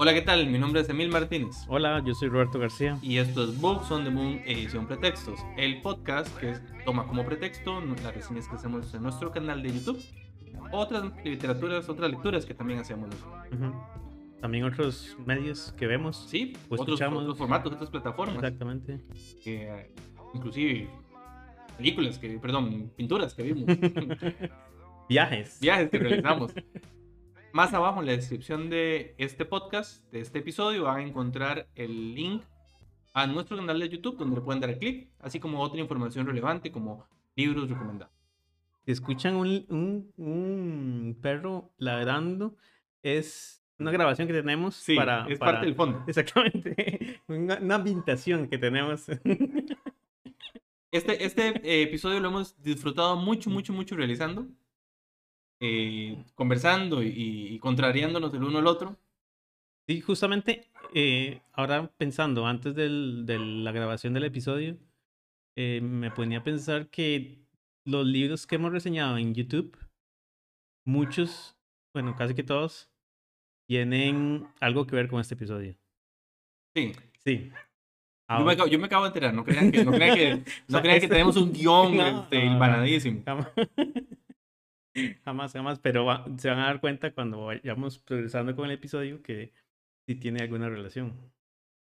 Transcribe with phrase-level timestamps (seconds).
[0.00, 0.46] Hola, ¿qué tal?
[0.48, 1.64] Mi nombre es Emil Martínez.
[1.66, 2.96] Hola, yo soy Roberto García.
[3.02, 6.54] Y esto es Books on the Moon edición Pretextos, el podcast que
[6.84, 10.00] toma como pretexto las reseñas que hacemos en nuestro canal de YouTube,
[10.70, 13.08] otras literaturas, otras lecturas que también hacemos.
[14.40, 16.26] También otros medios que vemos.
[16.28, 19.00] Sí, O otros, otros formatos, otras plataformas, Exactamente.
[19.44, 19.90] eh,
[20.32, 20.88] inclusive
[21.76, 23.64] películas, que, perdón, pinturas que vimos,
[25.08, 25.58] Viajes.
[25.60, 26.52] viajes que realizamos.
[27.58, 32.14] Más abajo en la descripción de este podcast, de este episodio, van a encontrar el
[32.14, 32.44] link
[33.14, 36.70] a nuestro canal de YouTube donde le pueden dar clic, así como otra información relevante
[36.70, 38.14] como libros recomendados.
[38.84, 42.54] Si escuchan un, un, un perro ladrando,
[43.02, 45.26] es una grabación que tenemos Sí, para.
[45.26, 46.04] es para- parte del fondo.
[46.06, 47.20] Exactamente.
[47.26, 49.08] Una, una ambientación que tenemos.
[50.92, 54.46] Este, este eh, episodio lo hemos disfrutado mucho, mucho, mucho realizando,
[55.60, 57.08] eh, conversando y,
[57.54, 58.96] y contrariándonos el uno al otro.
[59.88, 64.76] Sí, justamente eh, ahora pensando, antes del- de la grabación del episodio,
[65.56, 67.38] eh, me ponía a pensar que
[67.86, 69.76] los libros que hemos reseñado en YouTube,
[70.86, 71.56] muchos,
[71.94, 72.90] bueno, casi que todos,
[73.68, 75.74] tienen algo que ver con este episodio.
[76.74, 76.92] Sí,
[77.24, 77.50] Sí.
[78.30, 80.34] yo me, acabo, yo me acabo de enterar, no crean que, no crean que,
[80.68, 83.46] no sea, crean que esto- tenemos un guion No, este, no, no.
[85.24, 89.22] Jamás, jamás, pero va- se van a dar cuenta cuando vayamos progresando con el episodio
[89.22, 89.52] que
[90.06, 91.14] sí tiene alguna relación.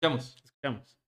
[0.02, 0.36] Vamos.
[0.44, 0.98] Escuchamos.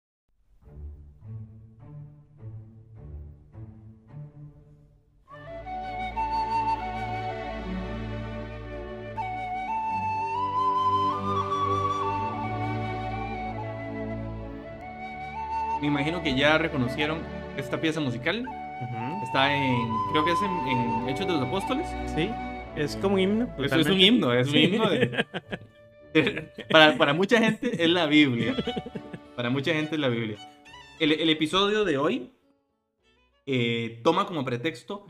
[15.81, 17.19] Me imagino que ya reconocieron
[17.57, 18.47] esta pieza musical.
[18.83, 19.14] Ujú.
[19.25, 21.87] Está en, creo que es en, en Hechos de los Apóstoles.
[22.15, 22.29] Sí,
[22.77, 23.49] es como un himno.
[23.59, 25.25] Eso es un himno, es un himno de-
[26.71, 28.55] para, para mucha gente es la Biblia.
[29.37, 30.37] Para mucha gente es la Biblia.
[31.01, 32.31] El, el episodio de hoy
[33.47, 35.07] eh, toma como pretexto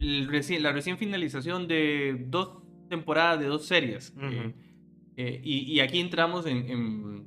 [0.00, 0.26] el
[0.60, 2.58] la recién finalización de dos
[2.90, 4.12] temporadas de dos series.
[4.20, 4.52] Eh,
[5.16, 7.26] eh, y, y aquí entramos en, en- en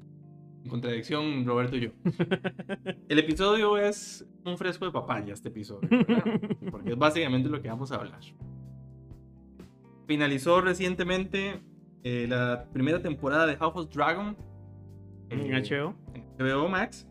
[0.67, 1.89] contradicción Roberto y yo.
[3.09, 5.87] El episodio es un fresco de papaya, este episodio.
[5.89, 6.23] ¿verdad?
[6.71, 8.19] Porque es básicamente lo que vamos a hablar.
[10.07, 11.61] Finalizó recientemente
[12.03, 14.37] eh, la primera temporada de House of Dragon
[15.29, 15.95] En HBO.
[16.13, 17.07] en HBO Max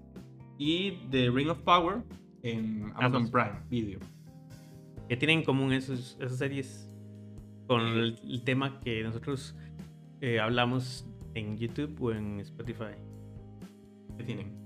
[0.58, 2.02] y The Ring of Power
[2.42, 3.30] en Amazon Amazon.
[3.30, 4.00] Prime Video.
[5.08, 6.88] ¿Qué tienen en común esos, esas series
[7.66, 9.56] con el, el tema que nosotros
[10.20, 12.94] eh, hablamos en YouTube o en Spotify?
[14.18, 14.64] ¿Qué tienen?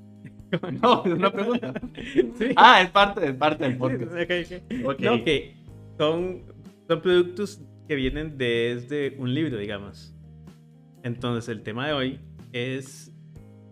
[0.82, 1.74] No, es una pregunta.
[2.38, 2.52] Sí.
[2.56, 4.12] Ah, es parte, es parte del podcast.
[4.12, 4.30] Ok,
[4.80, 4.86] ok.
[4.86, 5.00] Ok.
[5.00, 5.54] No, que
[5.98, 6.42] son,
[6.88, 10.14] son productos que vienen desde un libro, digamos.
[11.02, 12.20] Entonces, el tema de hoy
[12.52, 13.12] es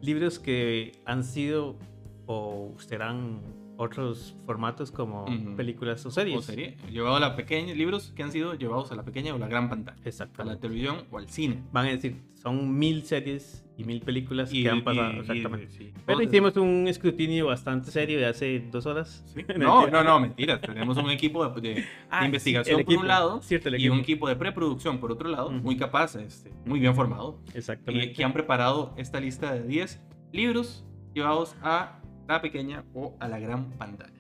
[0.02, 1.78] libros que han sido
[2.26, 3.40] o serán
[3.78, 5.56] otros formatos como Ujú.
[5.56, 6.38] películas o series.
[6.38, 9.38] O serie, llevado a la pequeña, libros que han sido llevados a la pequeña o
[9.38, 10.42] la gran pantalla, Exacto.
[10.42, 11.62] a la televisión o al cine.
[11.72, 15.12] Van a decir, son mil series y mil películas Y- que han y- pasado.
[15.12, 15.68] y- exactamente.
[15.70, 15.92] sí.
[16.06, 19.22] Pero hicimos un escrutinio bastante serio de hace dos horas.
[19.26, 19.44] Sí.
[19.58, 20.58] No, no, no, mentira.
[20.60, 24.28] Tenemos un equipo de, de- Ah, investigación por un lado Cierto, y un equipo.
[24.28, 25.56] de preproducción por otro lado, Ujú.
[25.58, 28.06] muy capaz, este, muy bien formado, Exactamente.
[28.06, 30.00] y que han preparado esta lista de 10
[30.32, 34.12] libros llevados a la pequeña o a la gran pantalla.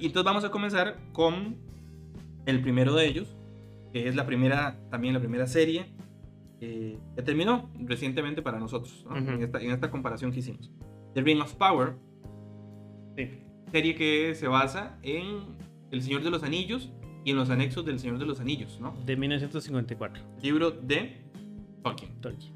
[0.00, 1.56] Y entonces vamos a comenzar con
[2.46, 3.36] el primero de ellos,
[3.92, 5.86] que es la primera, también la primera serie
[6.60, 10.70] eh, que terminó recientemente para nosotros, en, esta, en esta comparación que hicimos.
[11.14, 11.94] The Ring of Power,
[13.16, 13.30] Sí.
[13.70, 15.56] serie que se basa en
[15.90, 16.90] El Señor de los Anillos
[17.24, 18.94] y en los anexos del Señor de los Anillos, ¿no?
[19.06, 20.22] De 1954.
[20.42, 21.20] Libro de
[21.82, 22.10] Tolkien.
[22.20, 22.52] Tolkien.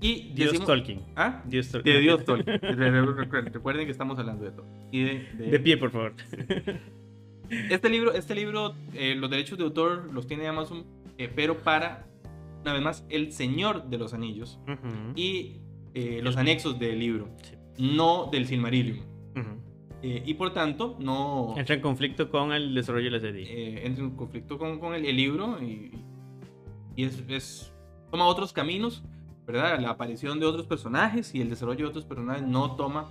[0.00, 1.00] Y Dios decimos- Tolkien.
[1.16, 1.42] ¿Ah?
[1.46, 1.94] Dios Tolkien.
[1.96, 2.60] De Dios Tolkien.
[2.60, 4.66] Re- re- re- Recuerden que estamos hablando de todo.
[4.92, 6.14] Y de, de- De pie, por favor.
[7.70, 10.84] Este libro, este libro eh, los derechos de autor los tiene Amazon,
[11.16, 12.06] eh, pero para,
[12.60, 15.12] una vez más, El Señor de los Anillos Ujú.
[15.16, 15.56] y
[15.94, 17.54] eh, los anexos del libro, Sí.
[17.78, 18.98] no del Silmarillion.
[18.98, 19.62] Ujú.
[20.02, 23.46] Eh, y por tanto, no Entra en conflicto con el desarrollo de la serie.
[23.48, 25.90] eh, entra en conflicto con, con el, el libro y,
[26.96, 27.72] y es, es-
[28.10, 29.02] toma otros caminos,
[29.48, 29.80] ¿verdad?
[29.80, 33.10] La aparición de otros personajes y el desarrollo de otros personajes no toma,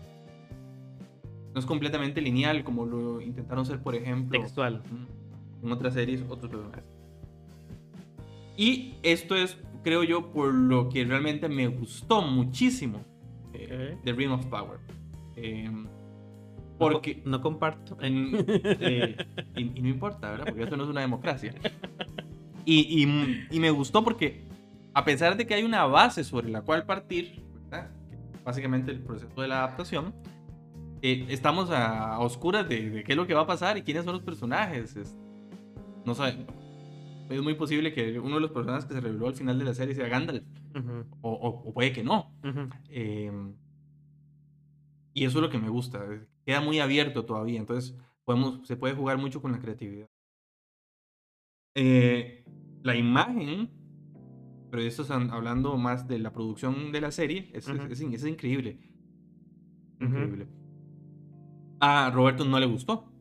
[1.53, 4.81] no es completamente lineal como lo intentaron ser, por ejemplo, Textual.
[5.63, 6.83] en otras series, otros personajes.
[8.55, 13.01] Y esto es, creo yo, por lo que realmente me gustó muchísimo
[13.53, 13.97] eh.
[14.03, 14.79] The Ring of Power.
[15.35, 15.69] Eh,
[16.77, 17.21] porque...
[17.25, 17.97] No, comparto.
[18.01, 19.15] en- eh,
[19.55, 20.45] y, y no importa, ¿verdad?
[20.47, 21.53] Porque esto no es una democracia.
[22.69, 24.43] Y, y- y me gustó porque
[24.97, 27.91] a pesar de que hay una base sobre la cual partir, ¿verdad?
[28.43, 30.15] básicamente el proceso de la adaptación,
[31.03, 34.05] eh, estamos a, oscuras de, de, qué es lo que va a pasar y quiénes
[34.05, 34.95] son los personajes.
[34.95, 35.15] Es,
[36.03, 36.45] no sabe,
[37.29, 39.73] es muy posible que uno de los personajes que se reveló al final de la
[39.75, 40.43] serie sea Gandalf,
[41.21, 42.31] o, o- o puede que no.
[42.89, 43.31] Eh,
[45.13, 46.03] y eso es lo que me gusta.
[46.45, 47.59] Queda muy abierto todavía.
[47.59, 47.95] Entonces
[48.25, 50.07] podemos, se puede jugar mucho con la creatividad.
[51.75, 52.43] Eh,
[52.83, 53.69] la imagen,
[54.77, 58.77] pero esto están hablando más de la producción de la serie, es, es- increíble.
[59.99, 60.45] Increíble.
[61.79, 63.11] A Roberto no le gustó.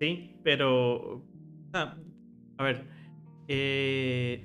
[0.00, 1.22] Sí, pero.
[1.74, 1.96] ah,
[2.56, 2.86] a ver.
[3.46, 4.42] Eh,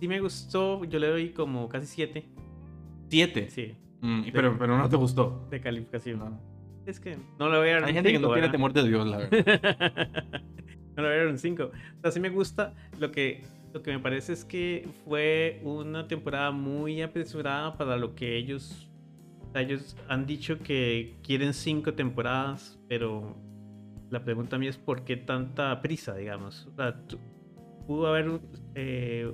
[0.00, 0.84] sí me gustó.
[0.84, 2.28] Yo le doy como casi 7.
[3.08, 3.48] Siete.
[3.48, 5.46] Sí, Mm, pero, pero no te gustó.
[5.50, 6.18] de calificación.
[6.18, 6.40] No.
[6.84, 8.52] Es que no le voy a dar Hay gente que no tiene ¿verdad?
[8.52, 9.30] temor de Dios, la verdad.
[10.96, 11.62] no le voy a dar un 5.
[11.64, 11.70] O
[12.02, 12.74] sea, sí me gusta.
[13.00, 13.42] Lo que,
[13.72, 18.88] lo que me parece es que fue una temporada muy apresurada para lo que ellos.
[19.54, 23.36] ellos han dicho que quieren 5 temporadas, pero
[24.10, 26.68] la pregunta a es por qué tanta prisa, digamos.
[27.86, 28.40] Pudo haber
[28.74, 29.32] eh,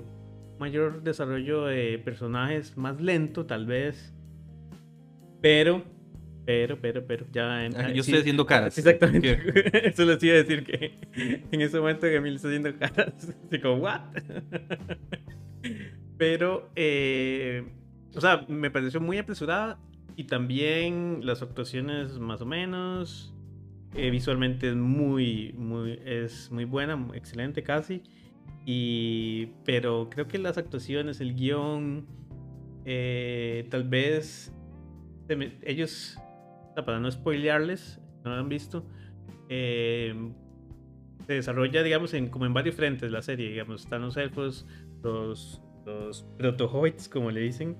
[0.59, 4.13] mayor desarrollo de personajes más lento, tal vez.
[5.41, 5.83] Pero,
[6.45, 7.65] pero, pero, pero, ya.
[7.65, 8.77] en- Ah, Yo sí- estoy haciendo caras.
[8.77, 9.33] Exactamente.
[9.89, 10.95] Eso les iba a decir que
[11.51, 13.13] en ese momento Emil está haciendo caras.
[13.47, 14.01] Así como, ¿what?
[16.17, 17.63] Pero, eh,
[18.15, 19.79] o sea, me pareció muy apresurada.
[20.17, 23.33] Y también las actuaciones más o menos.
[23.95, 28.01] Eh, visualmente es muy, muy, es muy buena, excelente casi.
[28.65, 32.05] Y, pero creo que las actuaciones, el guion,
[32.85, 34.53] eh, tal vez
[35.63, 36.17] ellos,
[36.83, 38.85] para no spoilearles, no lo han visto,
[39.49, 40.13] eh,
[41.27, 44.67] se desarrolla, digamos, en, como en varios frentes la serie, digamos, están los elfos,
[45.03, 47.77] los, los proto-hobbits, como le dicen,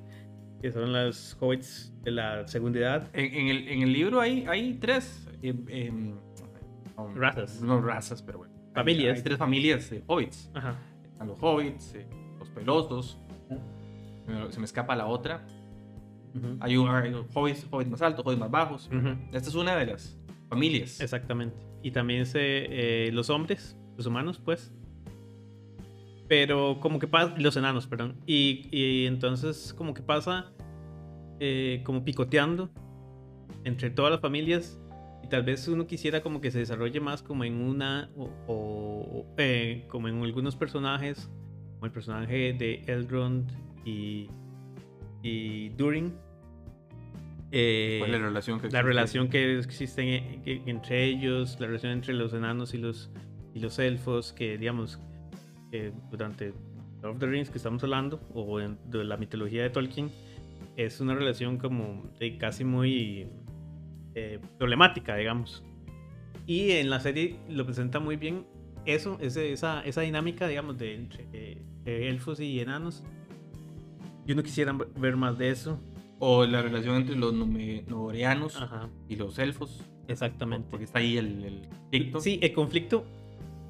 [0.62, 3.10] que son las hobbits de la segunda edad.
[3.14, 6.14] En, en el, en el libro hay, hay tres eh, em,
[6.98, 7.62] um, Razas.
[7.62, 8.54] No razas, pero bueno.
[8.70, 9.18] Hay- Familias.
[9.18, 10.50] Hay, tres familias de hobbits.
[10.54, 10.76] Ajá.
[11.12, 12.08] Están los hobbits, eh,
[12.40, 13.20] los pelosos.
[14.50, 15.46] Se me escapa la otra.
[16.60, 18.90] Hay, un, hay hobbits más altos, hobbits más bajos.
[19.32, 20.18] Esta es una de las
[20.50, 21.00] familias.
[21.00, 21.56] Exactamente.
[21.82, 24.74] Y también se, eh, los hombres, los humanos, pues.
[26.28, 28.16] Pero como que pasa, los enanos, perdón.
[28.26, 30.52] Y, y entonces como que pasa
[31.40, 32.70] eh, como picoteando
[33.64, 34.80] entre todas las familias.
[35.24, 39.26] Y tal vez uno quisiera como que se desarrolle más como en una o, o,
[39.38, 41.30] eh, como en algunos personajes,
[41.74, 43.52] como el personaje de Elrond
[43.84, 44.28] y,
[45.24, 46.14] y Durin.
[47.58, 48.82] Eh, ¿Cuál es la relación que la existe?
[48.88, 53.10] relación que existe entre ellos, la relación entre los enanos y los,
[53.54, 55.00] y los elfos, que digamos,
[55.72, 56.54] que durante
[57.02, 60.10] Lord of the Rings que estamos hablando, o en- de la mitología de Tolkien,
[60.76, 63.28] es una relación como de casi muy
[64.16, 65.64] eh, problemática, digamos.
[66.46, 68.46] Y en la serie lo presenta muy bien
[68.86, 71.62] eso, ese- esa, esa dinámica, digamos, de entre eh,
[72.10, 73.02] elfos y enanos.
[74.26, 75.80] Yo no quisiera ver más de eso.
[76.20, 77.34] O la relación entre los
[78.56, 79.84] Ajá, y los elfos.
[80.08, 80.68] exactamente.
[80.70, 82.20] Porque está ahí el, el conflicto.
[82.22, 83.06] Sí, el conflicto.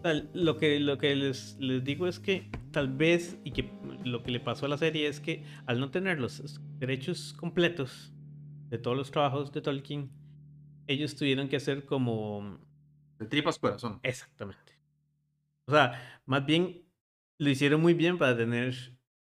[0.04, 3.72] tal- lo que, lo que les, les digo es que tal vez, y que
[4.04, 8.14] lo que le pasó a la serie es que al no tener los derechos completos
[8.70, 10.12] de todos los trabajos de Tolkien,
[10.88, 12.60] ellos tuvieron que hacer como...
[13.18, 14.00] De tripas corazón.
[14.04, 14.74] Exactamente.
[15.68, 16.84] O sea, más bien
[17.40, 18.76] lo hicieron muy bien para tener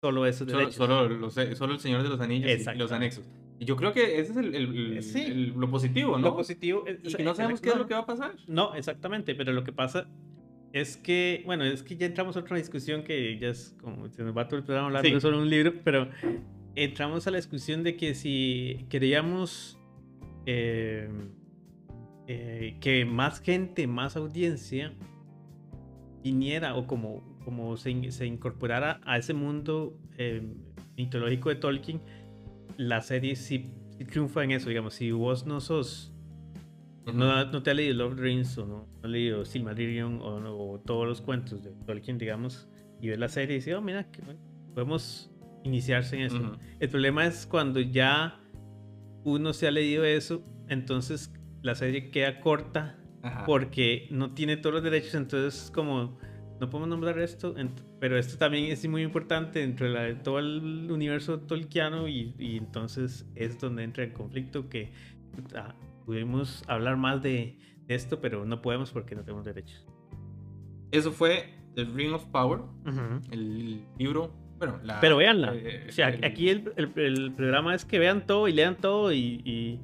[0.01, 0.75] solo esos Solo, derechos.
[0.75, 3.25] solo, los- solo el Señor de los Anillos y- y los anexos.
[3.60, 5.22] Y yo creo que ese es el, el- Sí.
[5.25, 6.27] el- lo positivo, ¿no?
[6.30, 8.36] Lo positivo es, Y que no sabemos qué es lo que va a pasar.
[8.48, 10.08] No, exactamente, pero lo que pasa
[10.74, 14.24] es que, bueno, es que ya entramos a otra discusión que ya es como se
[14.24, 15.16] nos va todo el programa hablando Sí.
[15.16, 16.10] de solo un libro, pero
[16.75, 19.80] entramos a la discusión de que si queríamos
[20.46, 21.10] eh,
[22.27, 24.94] eh, que más gente, más audiencia
[26.24, 30.46] viniera o como, como se, se incorporara a ese mundo eh,
[30.98, 32.01] mitológico de Tolkien,
[32.75, 36.13] la serie sí, sí triunfa en eso, digamos, si vos no sos
[37.06, 40.20] no, no te has leído Lord of the Rings o no, no has leído Silmarillion
[40.22, 42.68] o, no- o todos los cuentos de Tolkien, digamos,
[43.01, 44.42] y ves la serie y dices, oh, mira, que bueno,
[44.74, 45.32] podemos
[45.63, 46.36] iniciarse en eso.
[46.36, 46.58] Ujú.
[46.82, 48.42] El problema es cuando ya
[49.24, 53.46] uno se ha leído eso, entonces la serie queda corta Ajá.
[53.46, 56.18] porque no tiene todos los derechos, entonces como
[56.59, 57.53] no podemos nombrar esto,
[57.99, 62.33] pero esto también es muy importante dentro de la- de todo el universo tolkiano y,
[62.39, 64.91] y entonces es donde entra el conflicto que
[65.55, 69.85] ah, pudimos hablar más de, de esto, pero no podemos porque no tenemos derechos.
[70.91, 72.61] Eso fue The Ring of Power,
[73.31, 75.53] el libro Bueno, la- Pero véanla.
[75.53, 78.75] eh, o sea, el- aquí el, el- el programa es que vean todo y lean
[78.77, 79.79] todo y, y,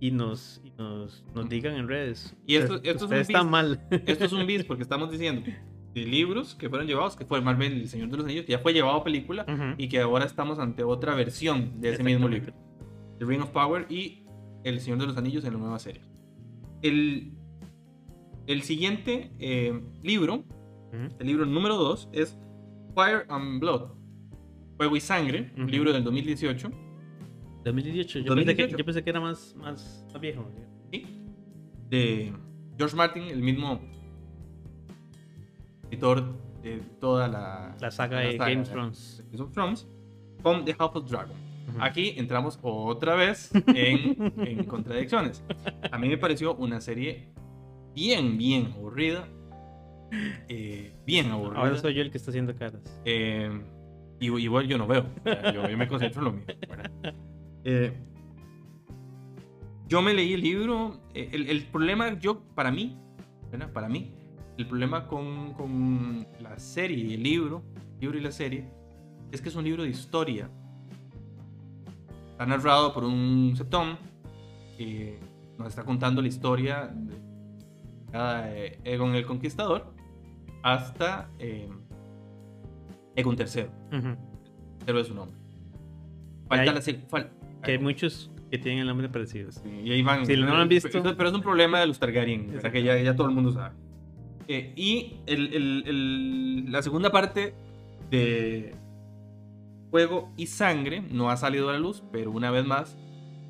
[0.00, 2.36] y nos, nos, nos digan en redes.
[2.46, 3.80] Y esto- esto es un bis- mal.
[4.06, 5.50] Esto es un bis porque estamos diciendo
[5.94, 8.58] de libros que fueron llevados, que fue Marvel El Señor de los Anillos, que ya
[8.60, 9.74] fue llevado a película Ujú.
[9.76, 12.52] y que ahora estamos ante otra versión de ese mismo libro.
[13.18, 14.24] The Ring of Power y
[14.64, 16.02] El Señor de los Anillos en la nueva serie.
[16.82, 17.32] El,
[18.46, 20.44] el siguiente eh, libro,
[20.92, 21.14] Ujú.
[21.18, 22.38] el libro número 2, es
[22.94, 23.90] Fire and Blood,
[24.76, 25.70] Fuego y Sangre, un Ujú.
[25.72, 26.70] libro del 2018.
[27.64, 28.18] 2018.
[28.20, 28.76] Yo, Pensé, 2018.
[28.76, 30.48] que, yo pensé que era más, más, más viejo.
[30.92, 31.04] ¿sí?
[31.90, 32.32] de
[32.78, 33.80] George Martin, el mismo
[35.90, 36.24] escritor
[36.62, 39.24] de toda la, La saga de Game of Thrones.
[39.52, 39.88] Thrones,
[40.42, 41.36] con The House of Dragon.
[41.80, 45.42] Aquí entramos otra vez en, en contradicciones.
[45.90, 47.28] A mí me pareció una serie
[47.94, 49.26] bien, bien aburrida.
[50.48, 51.60] eh, bien aburrida.
[51.60, 52.82] Ahora soy yo el que está haciendo caras.
[53.04, 53.50] Eh,
[54.20, 55.06] igual yo no veo.
[55.20, 56.44] O sea, yo, yo me concentro en lo mío.
[57.64, 57.92] Eh,
[59.88, 61.00] yo me leí el libro.
[61.14, 62.96] El, el problema, yo, para mí,
[63.52, 63.72] ¿verdad?
[63.72, 64.12] Para mí,
[64.60, 67.62] el problema con, con la serie y el libro,
[67.94, 68.68] el libro y la serie,
[69.32, 70.50] es que es un libro de historia.
[72.32, 73.96] Está narrado por un septón
[74.76, 75.18] que
[75.58, 77.14] nos está contando la historia de
[78.12, 79.92] cada, eh, Egon el Conquistador
[80.62, 81.68] hasta eh,
[83.16, 83.62] Egon III.
[83.98, 84.16] Ujú.
[84.86, 85.36] Pero es su nombre.
[86.48, 87.30] Falta Hay- la fal-
[87.62, 89.52] Que hay muchos que tienen el nombre parecido.
[89.52, 90.24] Sí, y ahí van.
[90.26, 92.72] Si no lo han visto- Pero, es un problema de los Targaryen, ¿verdad?
[92.72, 93.74] que ya, ya todo el mundo sabe.
[94.52, 97.54] Eh, y el- el- el- la segunda parte
[98.10, 98.74] de
[99.92, 102.98] Fuego y Sangre no ha salido a la luz, pero una vez más,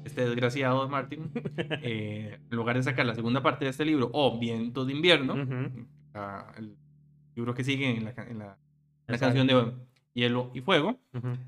[0.05, 1.31] este desgraciado de Martin,
[1.83, 5.37] eh, en lugar de sacar la segunda parte de este libro, o Viento de Invierno,
[6.13, 6.77] la- el
[7.35, 8.59] libro que sigue en la, ca- en la-
[9.07, 9.37] la Exacto.
[9.39, 9.73] canción de
[10.13, 10.99] Hielo y Fuego,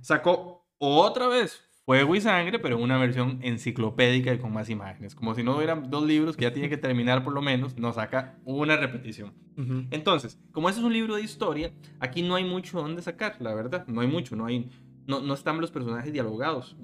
[0.01, 5.17] sacó otra vez Fuego y Sangre, pero en una versión enciclopédica y con más imágenes.
[5.17, 7.97] Como si no hubieran dos libros que ya tiene que terminar por lo menos, nos
[7.97, 9.33] saca una repetición.
[9.59, 9.87] Ujú.
[9.91, 13.53] Entonces, como este es un libro de historia, aquí no hay mucho donde sacar, la
[13.55, 13.85] verdad.
[13.89, 14.71] No hay mucho, no hay.
[15.09, 16.77] No, no están los personajes dialogados.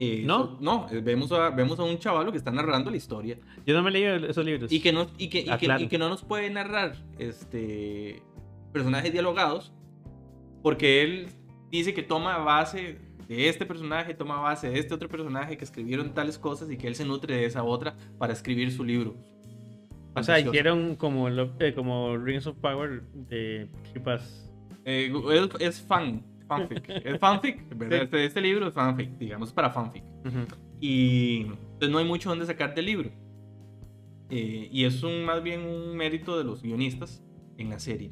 [0.00, 0.58] Eh, ¿No?
[0.60, 3.84] no, eh, vemos a, vemos a un chavalo que está narrando la historia Yo no
[3.84, 4.72] me he leído esos libros.
[4.72, 8.20] y que no, y que, y que- y que no nos puede narrar este,
[8.72, 9.72] personajes dialogados
[10.60, 11.28] porque él
[11.70, 12.98] dice que toma base
[13.36, 16.86] de este personaje, toma base de este otro personaje que escribieron tales cosas y que
[16.88, 19.14] él se nutre de esa otra para escribir su libro.
[20.14, 24.50] O sea, hicieron como, lo- eh, como Rings of Power de Creepypasta.
[24.84, 25.12] Eh,
[25.60, 26.84] es, fan, fanfic.
[27.04, 27.96] es fanfic, ¿verdad?
[27.98, 28.04] Sí.
[28.04, 30.02] Este, este libro es fanfic, digamos, para fanfic.
[30.26, 30.38] Ujú.
[30.80, 33.10] Y entonces no hay mucho donde sacar del libro.
[34.30, 37.22] Eh, y es un, más bien un mérito de los guionistas
[37.58, 38.10] en la serie.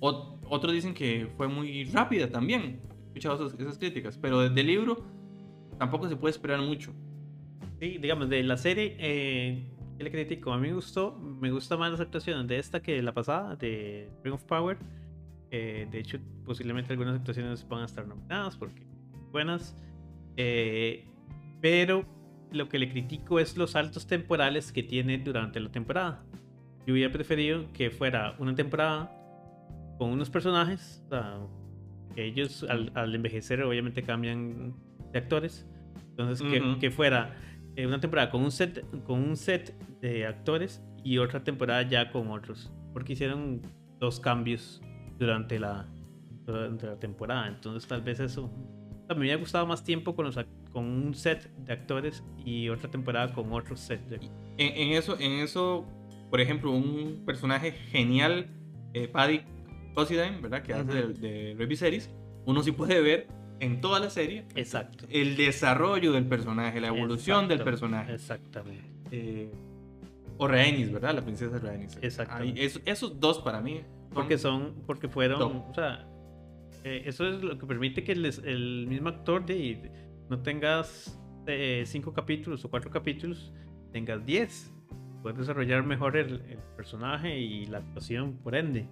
[0.00, 2.80] Ot- otros dicen que fue muy rápida también.
[3.14, 4.18] Escuchado esas, esas críticas.
[4.18, 5.04] Pero del libro
[5.78, 6.92] tampoco se puede esperar mucho.
[7.80, 10.52] Sí, digamos, de la serie, eh, ¿qué le critico?
[10.52, 13.56] A mí me gustó, me gustan más las actuaciones de esta que de la pasada,
[13.56, 14.78] de Ring of Power.
[15.50, 18.82] Eh, de hecho, posiblemente algunas actuaciones van a estar nominadas porque
[19.30, 19.76] buenas.
[20.36, 21.06] Eh,
[21.60, 22.04] pero
[22.50, 26.24] lo que le critico es los saltos temporales que tiene durante la temporada.
[26.86, 29.10] Yo hubiera preferido que fuera una temporada
[29.98, 31.38] con unos personajes, o sea,
[32.16, 34.74] ellos al, al envejecer obviamente cambian
[35.12, 35.66] de actores.
[36.10, 36.78] Entonces, que, Ujú.
[36.78, 37.34] que fuera
[37.76, 42.10] eh, una temporada con un, set, con un set de actores y otra temporada ya
[42.10, 42.72] con otros.
[42.92, 43.62] Porque hicieron
[43.98, 44.80] dos cambios
[45.18, 45.88] durante la,
[46.46, 47.48] durante la temporada.
[47.48, 48.50] Entonces, tal vez eso.
[49.06, 50.38] sea, me hubiera gustado más tiempo con, los,
[50.72, 54.16] con un set de actores y otra temporada con otro set de
[54.56, 55.84] En, en eso, en eso,
[56.30, 58.46] por ejemplo, un personaje genial,
[58.92, 59.40] eh, Paddy
[59.94, 60.62] Considine, ¿verdad?
[60.62, 61.12] Que hace Ujú.
[61.12, 62.10] de, de Rey Viserys,
[62.46, 63.28] uno sí puede ver
[63.60, 65.06] en toda la serie Exacto.
[65.10, 68.14] el desarrollo del personaje, la evolución del Exacto, personaje.
[68.14, 68.84] Exactamente.
[69.12, 69.50] Eh,
[70.38, 71.14] o Rhaenys, ¿verdad?
[71.14, 71.96] La princesa Rhaenys.
[72.28, 73.78] Ahí, eso- esos dos para mí.
[73.78, 75.70] son- Porque son, porque fueron, Top.
[75.70, 76.06] o sea,
[76.84, 79.90] eh, eso es lo que permite que les- el mismo actor de,
[80.28, 83.52] no tengas eh, cinco capítulos o cuatro capítulos,
[83.92, 84.72] tengas diez.
[85.22, 88.86] Puedes desarrollar mejor el, el personaje y la actuación, por ende.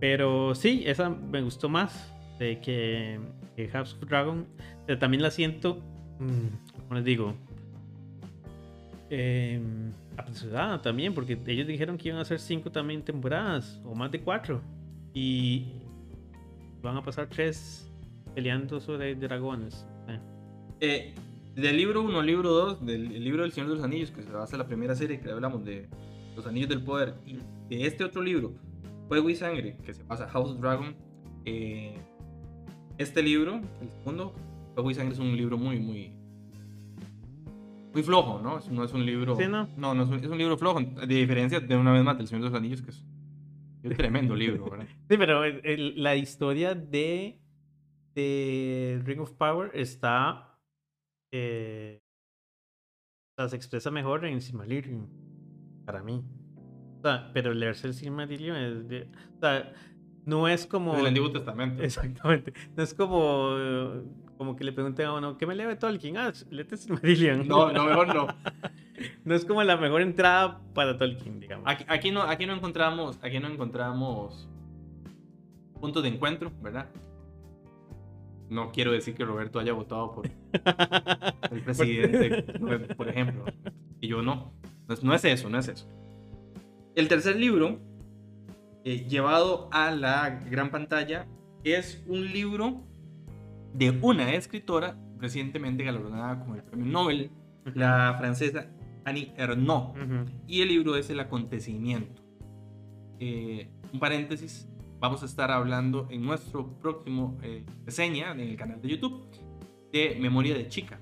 [0.00, 3.18] Pero sí, esa me gustó más de que,
[3.56, 4.46] que House of Dragon.
[5.00, 5.82] También la siento,
[6.20, 7.34] mm, como les digo,
[9.10, 9.60] eh,
[10.16, 14.20] apresurada también, porque ellos dijeron que iban a hacer cinco también temporadas, o más de
[14.20, 14.60] cuatro.
[15.14, 15.66] Y
[16.82, 17.88] van a pasar tres
[18.34, 19.86] peleando sobre dragones.
[20.08, 20.20] Eh,
[20.80, 21.14] Eh,
[21.56, 24.22] del libro 1 al libro 2, del el libro del Señor de los Anillos, que
[24.22, 25.88] se basa en la primera serie que hablamos de
[26.36, 27.38] Los Anillos del Poder, y
[27.68, 28.52] de este otro libro,
[29.08, 30.94] Fuego y Sangre, que se basa House of Dragon,
[31.44, 31.98] eh,
[32.98, 34.34] Este libro, el segundo,
[34.74, 36.12] Fuego y Sangre, es un libro muy, muy.
[37.92, 38.60] Muy flojo, ¿no?
[38.70, 39.34] No es un libro.
[39.36, 39.68] Sí, ¿no?
[39.76, 40.80] No, no es un, es un libro flojo.
[40.80, 43.04] De diferencia de una vez más del Señor de los Anillos, que es
[43.82, 44.86] un tremendo libro, ¿verdad?
[45.08, 47.40] Sí, pero el- el- la historia de,
[48.14, 50.58] de Ring of Power está.
[51.32, 52.00] eh,
[53.48, 55.08] se expresa mejor en Silmarillion.
[55.86, 56.22] Para mí.
[57.08, 58.88] Sea, pero leerse el Silmarillion es.
[58.88, 59.72] de- o sea,
[60.24, 60.94] no es como.
[60.96, 61.82] Del Antiguo Testamento.
[61.82, 62.52] Exactamente.
[62.76, 63.56] No es como.
[64.36, 66.16] Como que le pregunten a uno, ¿qué me lee Tolkien?
[66.16, 67.48] Ah, léete Silmarillion.
[67.48, 68.26] No, no, mejor no.
[69.24, 71.64] No es como la mejor entrada para Tolkien, digamos.
[71.68, 74.48] Aquí, aquí no, aquí no encontramos, aquí no encontramos
[75.80, 76.88] puntos de encuentro, ¿verdad?
[78.48, 80.26] No quiero decir que Roberto haya votado por
[81.52, 83.44] el presidente, por- por ejemplo.
[84.00, 84.52] Y yo no.
[84.88, 85.86] No es, no es eso, no es eso.
[86.98, 87.78] El tercer libro,
[88.84, 91.28] eh, llevado a la gran pantalla,
[91.62, 92.82] es un libro
[93.72, 97.30] de una escritora recientemente galardonada con el premio Nobel,
[97.72, 98.68] la francesa
[99.04, 99.94] Annie Ernaux.
[100.48, 102.20] Y el libro es El acontecimiento.
[103.20, 108.82] Eh, un paréntesis, vamos a estar hablando en nuestro próximo eh, reseña en el canal
[108.82, 109.24] de YouTube
[109.92, 111.00] de Memoria de Chica,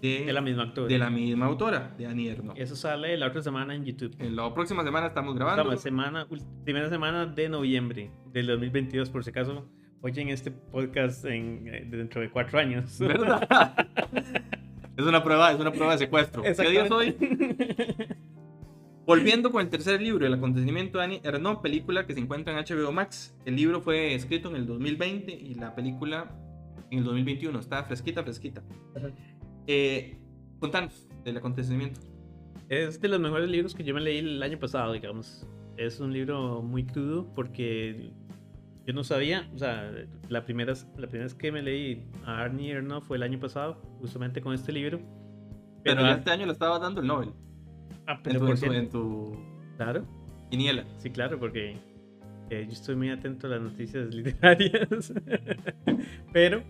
[0.00, 0.88] de, De la misma actora.
[0.88, 2.58] de la misma autora, de Annie Ernaux.
[2.58, 4.14] Eso sale la otra semana en YouTube.
[4.18, 5.62] En la próxima semana estamos grabando.
[5.62, 6.26] Estamos semana,
[6.64, 9.68] primera semana de noviembre del 2022, por si acaso
[10.02, 12.98] oyen este podcast en, eh, dentro de cuatro años.
[12.98, 13.88] ¿Verdad?
[14.96, 16.42] es una prueba, es una prueba de secuestro.
[16.42, 17.16] ¿Qué día es hoy?
[19.06, 22.64] Volviendo con el tercer libro, El acontecimiento de Annie Ernaux, película que se encuentra en
[22.64, 23.36] HBO Max.
[23.44, 26.32] El libro fue escrito en el 2020 y la película
[26.90, 27.56] en el 2021.
[27.60, 28.64] Está fresquita, fresquita.
[29.66, 30.16] Eh,
[30.60, 32.00] contanos del acontecimiento.
[32.68, 35.46] Es de los mejores libros que yo me leí el año pasado, digamos.
[35.76, 38.10] Es un libro muy crudo porque
[38.86, 39.92] yo no sabía, o sea,
[40.28, 43.74] la primera, la primera vez que me leí a Arnie Ernaux fue el año pasado,
[44.00, 45.00] justamente con este libro.
[45.84, 47.30] Pero, este año le estaba dando el Nobel.
[48.06, 49.36] ah, En pero tu, ¿por en tu- en tu
[49.76, 50.04] Claro.
[50.50, 50.84] quiniela.
[50.98, 51.76] Sí, claro, porque
[52.50, 55.12] eh, yo estoy muy atento a las noticias literarias.
[56.32, 56.62] Pero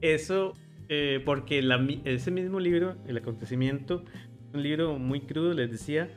[0.00, 0.54] eso,
[0.88, 4.04] eh, porque la ese mismo libro, El acontecimiento,
[4.54, 6.10] un libro muy crudo, les decía,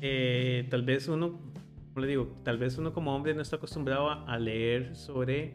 [0.00, 1.38] eh, tal vez uno,
[1.92, 5.54] como le digo, tal vez uno como hombre no está acostumbrado a, a leer sobre...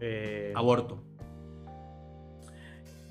[0.00, 1.02] eh, Aborto.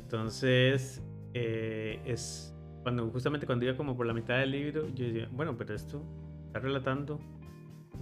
[0.01, 5.55] entonces, es cuando justamente cuando iba como por la mitad del libro, yo decía, bueno,
[5.57, 6.01] pero esto
[6.47, 7.19] está relatando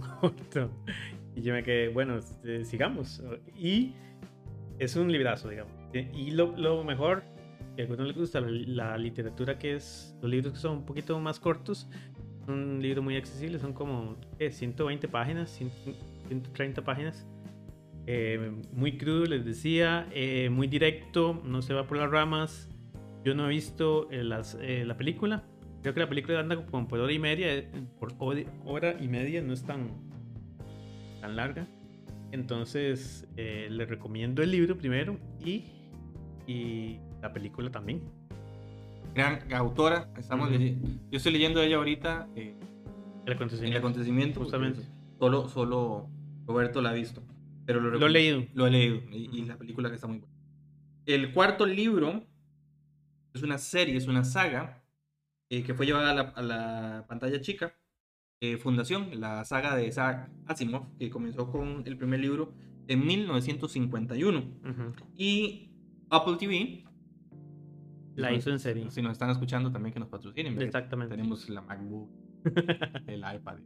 [0.00, 0.70] aborto.
[1.36, 3.22] Y yo me quedé, bueno, este, sigamos.
[3.56, 3.92] Y
[4.78, 5.77] es un librazo, digamos.
[5.92, 7.22] Y lo, lo mejor,
[7.76, 10.84] que a algunos les gusta la, la literatura que es, los libros que son un
[10.86, 11.88] poquito más cortos,
[12.46, 14.50] un libro muy accesible, son como ¿qué?
[14.50, 15.70] 120 páginas, 100
[16.28, 17.26] 130 páginas.
[18.06, 22.68] Eh, muy crudo, les decía, eh, muy directo, no se va por las ramas.
[23.24, 25.44] Yo no he visto eh, las, eh, la película.
[25.82, 27.54] Creo que la película anda como por hora y media.
[27.54, 28.14] eh, Por
[28.64, 29.88] hora- y media no es tan,
[31.20, 31.66] tan larga.
[32.32, 35.64] Entonces, eh, les recomiendo el libro primero y,
[36.48, 38.02] y la película también.
[39.14, 40.08] Gran autora.
[40.16, 40.58] Estamos Ujú.
[40.58, 42.28] leyendo- Yo estoy leyendo ella ahorita.
[42.34, 42.56] eh,
[43.26, 43.76] El en acontecimiento.
[43.76, 44.40] el acontecimiento.
[44.40, 44.80] Justamente.
[45.18, 46.08] Solo, solo
[46.46, 47.22] Roberto la ha visto.
[47.66, 48.44] Pero lo, Lo he leído.
[48.54, 48.96] Lo he leído.
[49.12, 50.34] Y, y la película que está muy buena.
[51.06, 52.24] El cuarto libro
[53.34, 54.82] es una serie, es una saga
[55.50, 57.74] eh, que fue llevada a la, a la pantalla chica.
[58.40, 62.52] eh, Fundación, la saga de Isaac Asimov, que comenzó con el primer libro
[62.86, 64.38] en 1951.
[64.38, 64.92] Ujú.
[65.16, 65.67] Y
[66.10, 66.84] Apple TV.
[68.16, 68.90] La hizo en serie.
[68.90, 70.60] Si nos están escuchando también que nos patrocinen.
[70.60, 71.14] Exactamente.
[71.16, 72.10] Tenemos la MacBook,
[73.06, 73.58] el iPad.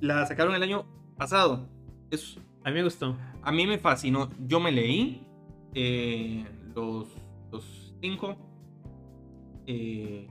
[0.00, 1.68] La sacaron el año pasado.
[2.10, 3.16] Es, A mí me gustó.
[3.42, 4.28] a mí me fascinó.
[4.46, 5.26] Yo me leí
[5.74, 6.44] eh,
[6.74, 7.08] los,
[7.50, 8.36] los cinco
[9.66, 10.28] eh,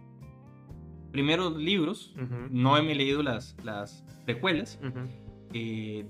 [1.11, 2.13] primeros libros.
[2.15, 2.47] Ujú.
[2.51, 4.79] No he leído las, las precuelas.
[5.53, 6.05] Eh,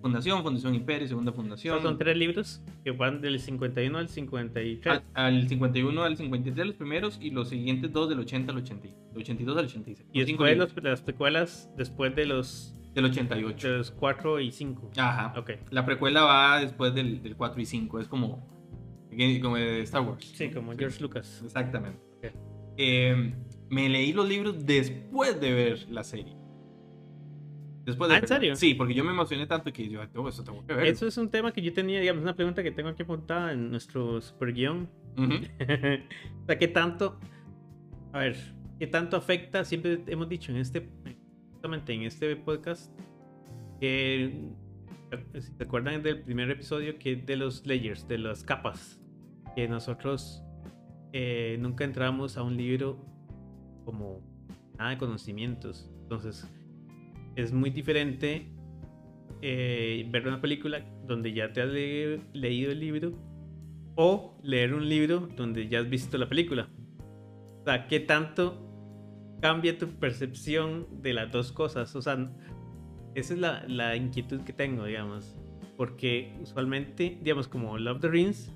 [0.00, 1.82] Fundación, Fundación Imperio, Segunda Fundación.
[1.82, 5.02] Son tres libros que van del 51 al 53.
[5.14, 8.82] Al, al 51 al 53 los primeros y los siguientes dos del 80 al 80,
[8.88, 10.08] del 82 al 86.
[10.12, 13.68] y después los- las precuelas, después de los, Del 88.
[13.72, 14.90] de los 4 y 5.
[14.96, 15.34] Ajá.
[15.38, 15.50] Ok.
[15.70, 18.00] La precuela va después del, del 4 y 5.
[18.00, 18.46] Es como,
[19.42, 20.24] como de Star Wars.
[20.34, 21.40] Sí, como George Lucas.
[21.44, 21.98] Exactamente.
[22.18, 22.32] Ok.
[22.76, 23.34] Eh,
[23.68, 26.34] me leí los libros después de ver la serie.
[27.88, 28.54] Después de Ah, ¿en serio?
[28.54, 30.86] Sí, porque yo me emocioné tanto que yo, "Oh, eso tengo que ver.
[30.88, 33.70] Eso es un tema que yo tenía, digamos, una pregunta que tengo aquí apuntada en
[33.70, 34.90] nuestro super guion.
[35.16, 35.32] Ujú.
[36.42, 37.18] o sea, ¿qué tanto?
[38.12, 38.36] A ver,
[38.78, 39.64] ¿qué tanto afecta?
[39.64, 40.86] Siempre hemos dicho en este,
[41.52, 42.92] justamente en este podcast,
[43.80, 44.50] que
[45.32, 49.00] si se acuerdan del primer episodio, que de los layers, de las capas,
[49.56, 50.42] que nosotros
[51.14, 53.02] eh, nunca entramos a un libro
[53.86, 54.20] como
[54.76, 55.90] nada de conocimientos.
[56.02, 56.46] Entonces,
[57.42, 58.46] es muy diferente
[59.42, 63.12] eh, ver una película donde ya te has leído el libro
[63.94, 66.68] o leer un libro donde ya has visto la película.
[67.60, 68.64] O sea, ¿qué tanto
[69.40, 71.94] cambia tu percepción de las dos cosas?
[71.96, 72.30] O sea,
[73.14, 75.36] esa es la, la inquietud que tengo, digamos.
[75.76, 78.52] Porque usualmente, digamos, como Love the Rings,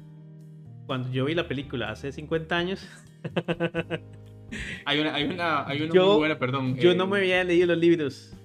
[0.87, 2.89] cuando yo vi la película hace 50 años.
[4.85, 6.77] hay una, hay una, hay una muy buena, perdón.
[6.77, 8.37] Yo no eh, me había leído los libros.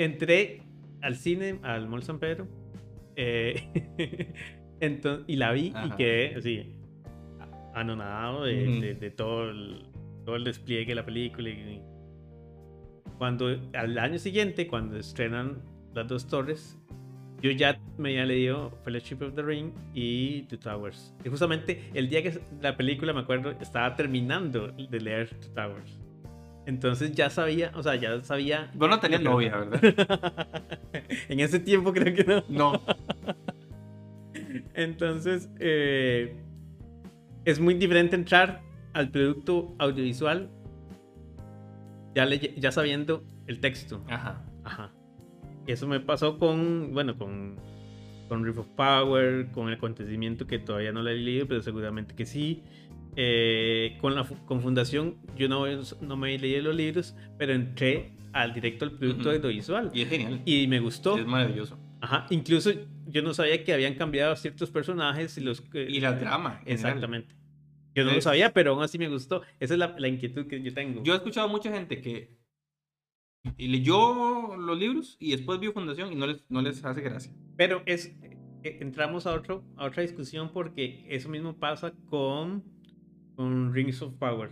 [0.00, 0.62] Entré
[1.02, 2.48] al cine, al Mall San Pedro.
[3.16, 4.32] Eh,
[4.80, 6.72] entonces, y la vi y quedé así,
[7.74, 9.84] anonadado de, de, todo, el,
[10.24, 11.50] todo el despliegue de la película.
[11.50, 11.82] Y,
[13.18, 15.62] cuando al año siguiente, cuando estrenan
[15.94, 16.78] las dos torres,
[17.42, 21.14] yo ya me había leído Fellowship of the Ring y The Towers.
[21.26, 26.00] Y justamente el día que la película, me acuerdo, estaba terminando de leer The Towers.
[26.70, 28.70] Entonces ya sabía, o sea, ya sabía.
[28.74, 30.46] Vos no tenías novia, ¿verdad?
[31.28, 32.44] en ese tiempo creo que no.
[32.48, 32.80] No.
[34.74, 36.32] Entonces, eh,
[37.44, 38.60] es muy diferente entrar
[38.92, 40.48] al producto audiovisual
[42.14, 44.04] ya, ya sabiendo el texto.
[44.08, 44.44] Ajá.
[44.62, 44.92] Ajá.
[45.66, 47.56] Eso me pasó con, bueno, con,
[48.28, 52.14] con Riff of Power, con el acontecimiento que todavía no lo he leído, pero seguramente
[52.14, 52.62] que sí.
[53.16, 55.64] Eh, con la con Fundación yo no,
[56.00, 59.90] no me leí los libros, pero entré al directo al producto audiovisual.
[59.92, 60.42] Y es genial.
[60.44, 61.18] Y me gustó.
[61.18, 61.78] Es maravilloso.
[62.00, 62.70] Ajá, incluso
[63.06, 65.62] yo no sabía que habían cambiado ciertos personajes y los...
[65.74, 66.62] y la trama.
[66.64, 67.34] Exactamente.
[67.94, 69.42] Yo no lo sabía, pero aún así me gustó.
[69.58, 71.02] Esa es la, la, inquietud que yo tengo.
[71.02, 72.38] Yo he escuchado a mucha gente que
[73.58, 77.32] leyó los libros y después vio Fundación y no les, no les hace gracia.
[77.56, 78.14] Pero es,
[78.62, 82.64] eh, entramos a, otro, a otra discusión porque eso mismo pasa con
[83.40, 84.50] con Rings of Power.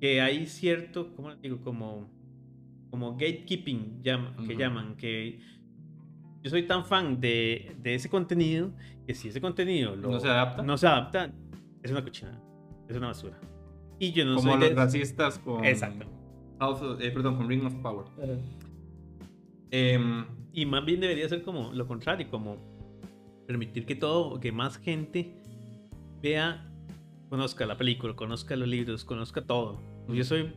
[0.00, 1.60] Que hay cierto, ¿cómo digo?
[1.60, 2.08] Como,
[2.88, 4.00] como gatekeeping
[4.46, 5.40] que llaman, que
[6.40, 8.70] yo soy tan fan de, de, ese contenido
[9.08, 11.32] que si ese contenido no se adapta, no se adapta
[11.82, 12.40] es una cochinada,
[12.88, 13.40] es una basura.
[13.98, 16.06] Y yo no como los racistas con Exacto.
[17.00, 18.06] Eh, perdón, con Ring of Power.
[19.72, 22.56] Em, y más bien debería ser como lo contrario, como
[23.48, 25.34] permitir que todo, que más gente
[26.22, 26.71] vea
[27.32, 29.80] conozca la película, conozca los libros, conozca todo.
[30.06, 30.52] Yo soy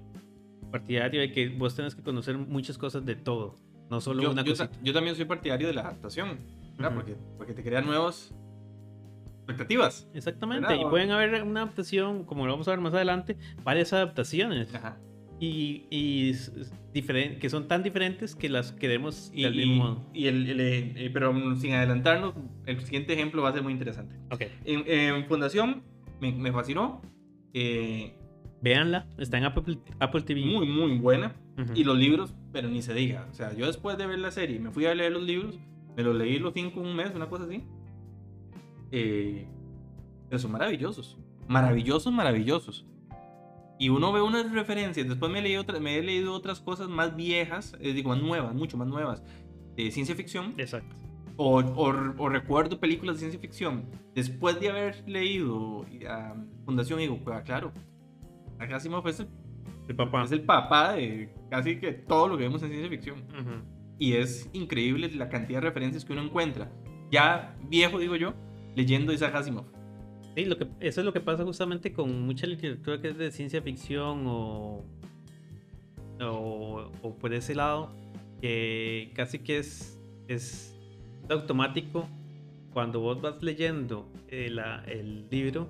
[0.73, 3.55] partidario de que vos tenés que conocer muchas cosas de todo,
[3.89, 4.69] no solo una cosa.
[4.83, 6.38] Yo también soy partidario de la adaptación,
[6.77, 8.35] porque, porque te crea nuevas
[9.38, 10.09] expectativas.
[10.13, 14.75] Exactamente, y pueden haber una adaptación, como lo vamos a ver más adelante, varias adaptaciones.
[14.75, 14.97] Ajá.
[15.39, 16.33] Y, y
[17.39, 20.09] que son tan diferentes que las queremos y, del mismo modo.
[20.13, 22.33] Y el, eh, pero sin adelantarnos,
[22.65, 24.17] el siguiente ejemplo va a ser muy interesante.
[24.29, 24.49] Okay.
[24.65, 27.01] En, en Fundación me, fascinó.
[27.54, 28.17] Eh,
[28.62, 30.45] Véanla, está en Apple, Apple, TV.
[30.45, 31.36] Muy, muy buena.
[31.73, 33.28] Y los libros, pero ni se diga.
[33.32, 35.58] O sea, yo después de ver la serie, me fui a leer los libros,
[35.95, 37.63] me los leí los cinco un mes, una cosa así.
[38.91, 39.47] Eh,
[40.30, 41.17] pero son maravillosos.
[41.47, 42.86] Maravillosos, maravillosos.
[43.80, 45.08] Y uno ve unas referencias.
[45.08, 48.54] Después me, leí otra, me he leído otras cosas más viejas, eh, digo, más nuevas,
[48.54, 49.23] mucho más nuevas,
[49.75, 50.54] de ciencia ficción.
[50.58, 50.95] Exacto
[51.38, 55.86] o, o, recuerdo películas de ciencia ficción, después de haber leído
[56.65, 57.71] Fundación, digo, pues, claro,
[58.60, 59.28] Asimov es el,
[59.88, 60.24] el, papá.
[60.24, 63.24] es el papá de casi que todo lo que vemos en ciencia ficción.
[64.00, 66.71] Y es increíble la cantidad de referencias que uno encuentra,
[67.12, 68.34] ya viejo, digo yo,
[68.76, 69.65] leyendo Isaac Asimov.
[70.36, 73.32] Sí, lo que, eso es lo que pasa justamente con mucha literatura que es de
[73.32, 74.84] ciencia ficción o,
[76.19, 77.93] o, o por ese lado,
[78.41, 80.74] que casi que es, es
[81.29, 82.07] automático
[82.75, 85.67] cuando vos vas leyendo el, el libro,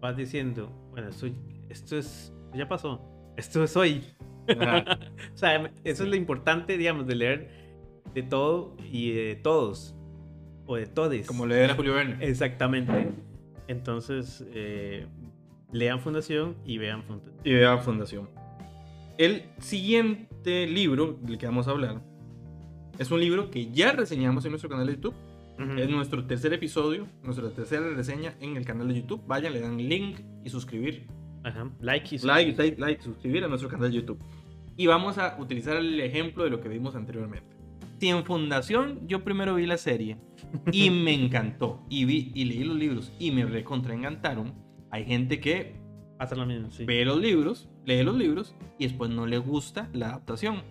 [0.00, 1.28] vas diciendo, bueno, esto,
[1.68, 3.00] esto es, ya pasó,
[3.36, 4.02] esto es hoy.
[4.48, 7.50] o sea, eso es lo importante, digamos, de leer
[8.12, 9.94] de todo y de todos,
[10.66, 11.28] o de todes.
[11.28, 12.16] Como leer a Julio Verne.
[12.26, 13.12] Exactamente.
[13.68, 15.06] Entonces, eh,
[15.70, 17.36] lean Fundación y vean Fundación.
[17.44, 18.28] Y vean Fundación.
[19.16, 22.02] El siguiente libro del que vamos a hablar
[22.98, 25.14] es un libro que ya reseñamos en nuestro canal de YouTube.
[25.76, 29.22] Es nuestro tercer episodio, nuestra tercera reseña en el canal de YouTube.
[29.28, 31.06] Vayan, le dan link y suscribir.
[31.44, 31.70] Ajá.
[31.80, 32.58] Like y suscribir.
[32.58, 34.18] Like, like, suscribir a nuestro canal de YouTube.
[34.76, 37.56] Y vamos a utilizar el ejemplo de lo que vimos anteriormente.
[38.00, 40.16] Si en Fundación yo primero vi la serie
[40.72, 44.54] y me encantó y vi y leí los libros y me recontra encantaron,
[44.90, 45.76] hay gente que
[46.18, 50.08] hace lo mismo, ve los libros, lee los libros y después no le gusta la
[50.08, 50.62] adaptación.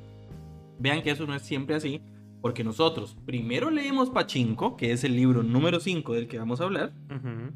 [0.80, 2.02] Vean que eso no es siempre así
[2.42, 6.64] Porque nosotros primero leímos Pachinko, que es el libro número 5 del que vamos a
[6.66, 7.54] hablar, Ujú.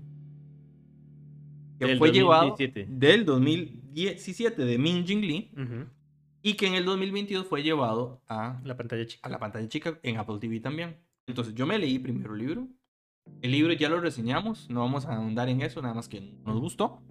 [1.80, 2.88] que Del fue llevado 2017.
[2.90, 5.86] del 2017 de Min Jin Lee Ujú.
[6.42, 9.28] y que en el 2022 fue llevado a, La pantalla chica.
[9.28, 10.98] a la pantalla chica en Apple TV también.
[11.28, 12.68] Entonces yo me leí primero el libro.
[13.42, 16.60] El libro ya lo reseñamos, no vamos a ahondar en eso, nada más que nos
[16.62, 17.02] gustó.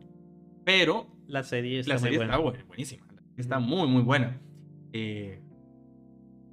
[0.65, 2.37] Pero La serie está la muy serie buena.
[2.37, 3.07] está bu- buenísima.
[3.37, 4.41] Está muy, muy buena.
[4.93, 5.43] Eh,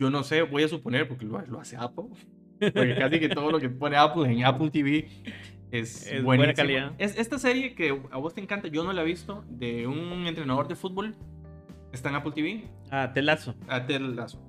[0.01, 2.05] yo no sé, voy a suponer, porque lo, lo hace Apple.
[2.59, 5.07] Porque casi que todo lo que pone Apple en Apple TV
[5.71, 6.93] es, Es buena calidad.
[6.97, 10.25] Es, esta serie que a vos te encanta, yo no la he visto, de un
[10.27, 11.15] entrenador de fútbol.
[11.93, 12.63] Está en Apple TV.
[12.89, 13.53] Ah, Ted Lasso.
[13.67, 14.39] a Ted Lasso.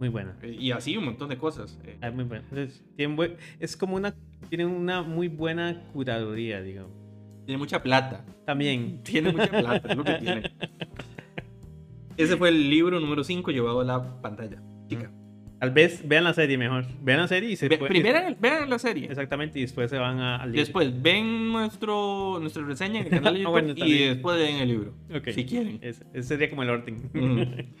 [0.00, 0.36] Muy buena.
[0.42, 1.78] Eh, Y así un montón de cosas.
[1.84, 2.44] Eh, Ah, muy buena.
[2.54, 4.14] Es, tiene buen- es como una.
[4.48, 6.92] Tiene una muy buena curaduría, digamos.
[7.46, 8.24] Tiene mucha plata.
[8.44, 9.02] También.
[9.04, 10.42] Tiene mucha plata, es lo que tiene.
[12.16, 14.62] Ese fue el libro número 5 llevado a la pantalla.
[14.88, 15.10] Chica.
[15.58, 16.84] Tal vez vean la serie mejor.
[17.02, 19.06] Vean la serie y se Ve- puede- primero vean la serie.
[19.06, 20.60] Exactamente, y después se van a, al libro.
[20.60, 24.68] Después ven nuestro, nuestra reseña en el canal de YouTube bueno, y después leen el
[24.68, 24.94] libro.
[25.32, 25.78] Si quieren.
[25.80, 27.10] Ese sería como el orden.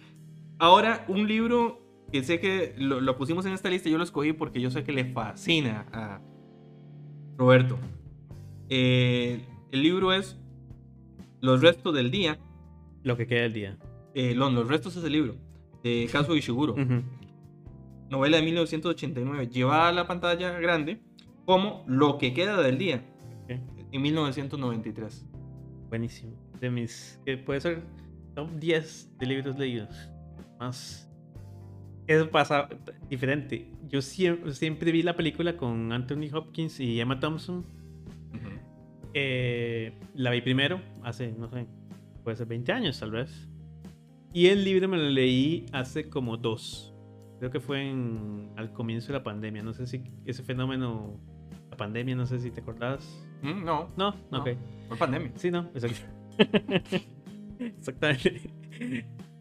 [0.58, 4.32] Ahora, un libro que sé que lo, lo pusimos en esta lista, yo lo escogí
[4.32, 6.20] porque yo sé que le fascina a
[7.36, 7.78] Roberto.
[8.70, 9.40] Eh,
[9.70, 10.38] el libro es
[11.42, 12.38] Los restos del día.
[13.02, 13.76] Lo que queda del día.
[14.14, 15.36] Eh, no, Los restos es el libro.
[15.86, 16.72] De Kazuo Ishiguro.
[16.72, 17.02] Ujú.
[18.10, 21.00] novela de 1989, llevada a la pantalla grande
[21.44, 23.04] como Lo que queda del día,
[23.48, 25.26] en 1993.
[25.88, 26.32] Buenísimo.
[26.60, 27.20] De mis.
[27.24, 27.84] Que puede ser
[28.34, 30.10] top 10 de libros leídos.
[30.58, 31.08] Más.
[32.08, 32.68] Eso pasa
[33.08, 33.70] diferente.
[33.88, 37.64] Yo siempre, siempre vi la película con Anthony Hopkins y Emma Thompson.
[39.14, 41.66] Eh, la vi primero, hace, no sé,
[42.22, 43.48] puede ser 20 años tal vez.
[44.32, 46.92] Y el libro me lo leí hace como dos.
[47.38, 49.62] Creo que fue en, al comienzo de la pandemia.
[49.62, 51.18] No sé si ese fenómeno,
[51.70, 53.24] la pandemia, no sé si te acordás.
[53.42, 54.38] Mm, No, No, No.
[54.40, 54.48] ok.
[54.88, 55.32] fue pandemia.
[55.36, 56.00] Sí, no, exacto.
[57.58, 58.50] Exactamente.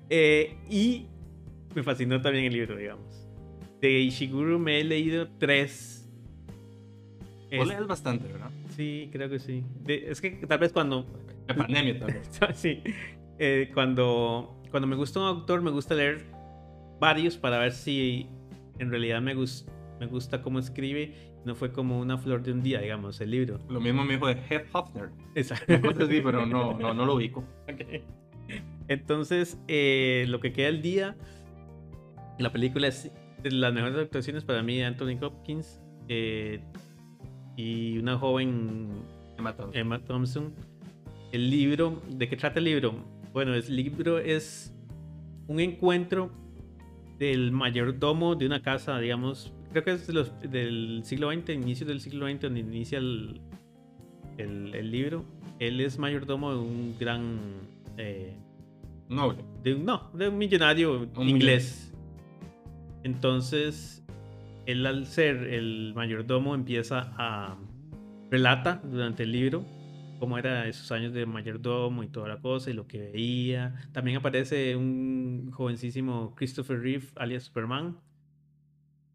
[0.10, 1.08] Eh, y
[1.74, 3.28] me fascinó también el libro, digamos.
[3.82, 6.10] De Ishiguro me he leído tres.
[7.52, 8.50] Vos Es- lees bastante, ¿verdad?
[8.70, 9.64] sí, creo que sí.
[9.84, 11.06] De- es que tal vez cuando.
[11.48, 12.30] De pandemia tal vez.
[12.56, 12.82] sí.
[13.40, 16.26] eh, cuando, cuando me gusta un autor, me gusta leer
[17.00, 18.28] varios para ver si
[18.78, 21.14] en realidad me, me gusta cómo escribe.
[21.46, 23.58] No fue como una flor de un día, digamos, el libro.
[23.70, 25.12] Lo mismo me dijo de Heath Hofner.
[25.34, 25.76] Exacto.
[25.76, 27.46] Así, pero no, no, no lo ubico.
[27.72, 28.04] Ok.
[28.90, 31.16] Entonces, eh, lo que queda el día,
[32.38, 33.10] la película es
[33.44, 36.60] de las mejores actuaciones para mí de Anthony Hopkins eh,
[37.56, 38.90] y una joven
[39.38, 39.80] Emma Thompson.
[39.80, 40.54] Emma Thompson.
[41.32, 43.15] El libro, ¿de qué trata el libro?
[43.36, 44.74] Bueno, el libro es
[45.48, 46.32] un encuentro
[47.20, 51.86] del mayordomo de una casa, digamos, creo que es de los- del siglo XX, inicio
[51.86, 53.42] del siglo XX, donde inicia el,
[54.38, 55.26] el- el libro.
[55.60, 57.40] Él es mayordomo de un gran...
[57.98, 58.38] eh,
[59.10, 59.44] Noble.
[59.64, 61.94] de un, no, de un millonario Un inglés.
[63.04, 64.02] Entonces,
[64.66, 67.58] él al ser el mayordomo empieza a
[68.32, 69.66] relata durante el libro
[70.18, 73.76] cómo era esos años de mayordomo y toda la cosa y lo que veía.
[73.92, 77.98] También aparece un jovencísimo Christopher Reeve, alias Superman.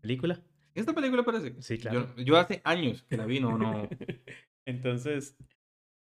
[0.01, 0.41] ¿Película?
[0.75, 1.55] ¿Esta película parece?
[1.61, 2.09] Sí, claro.
[2.17, 3.89] Yo, yo hace años que la vi, no, no.
[4.65, 5.37] Entonces,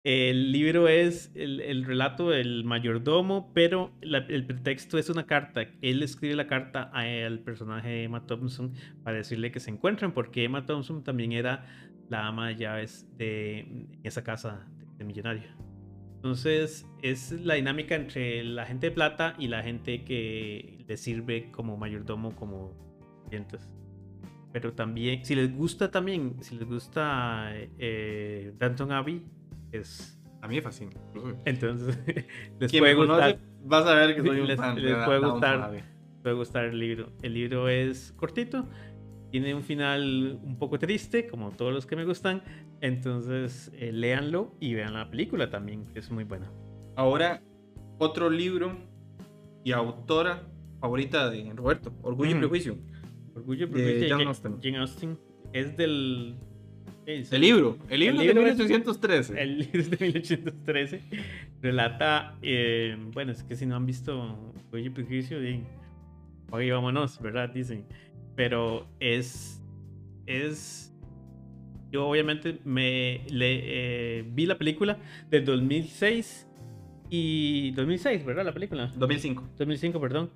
[0.04, 5.62] el libro es el, el relato del mayordomo, pero la- el pretexto es una carta.
[5.82, 10.14] Él escribe la carta a- al personaje de Emma Thompson para decirle que se encuentran,
[10.14, 11.66] porque Emma Thompson también era
[12.10, 15.44] la ama de llaves de esa casa de, millonario.
[16.16, 21.52] Entonces, es la dinámica entre la gente de plata y la gente que le sirve
[21.52, 22.74] como mayordomo, como
[23.30, 23.70] clientes.
[24.52, 29.24] Pero también, si les gusta también, si les gusta eh, Danton Abbey,
[29.72, 30.92] es A mí me fascina.
[31.46, 31.98] entonces
[32.60, 34.76] les puede gustar, vas a ver que soy un Les- fan.
[34.76, 35.62] de les puede gustar.
[35.62, 35.84] Abbey.
[36.24, 37.12] puede gustar el libro.
[37.22, 38.66] El libro es cortito,
[39.32, 42.42] tiene un final un poco triste, como todos los que me gustan.
[42.82, 46.52] Entonces, eh, léanlo y vean la película también, que es muy buena.
[46.96, 47.42] Ahora,
[47.98, 48.78] otro libro
[49.64, 50.44] y autora
[50.80, 52.40] favorita de Roberto, Orgullo y Ujú.
[52.42, 52.78] Prejuicio.
[53.36, 54.60] Orgullo y Prejuicio de Jane Austen.
[54.62, 55.18] Jane Austen
[55.54, 56.36] es del.
[57.06, 59.42] es- El libro, el libro, libro de es- 1813.
[59.42, 61.02] El libro de 1813.
[61.62, 64.14] Relata, eh, bueno, es que si no han visto
[64.72, 65.64] Orgullo y Prejuicio, di,
[66.52, 67.50] oye, vámonos, ¿verdad?
[67.50, 67.86] Dicen.
[68.38, 69.62] Pero es.
[70.28, 70.94] Es.
[71.92, 76.48] Yo obviamente me le, eh, vi la película del 2006
[77.10, 78.46] y 2006, ¿verdad?
[78.46, 78.92] La película.
[78.96, 79.50] 2005.
[79.58, 80.30] 2005, perdón.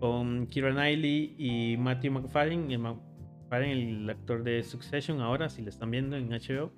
[0.00, 5.68] con Kira Knightley y Matthew McFarlane, el, McFarlane, el actor de Succession ahora, si lo
[5.68, 6.72] están viendo en HBO.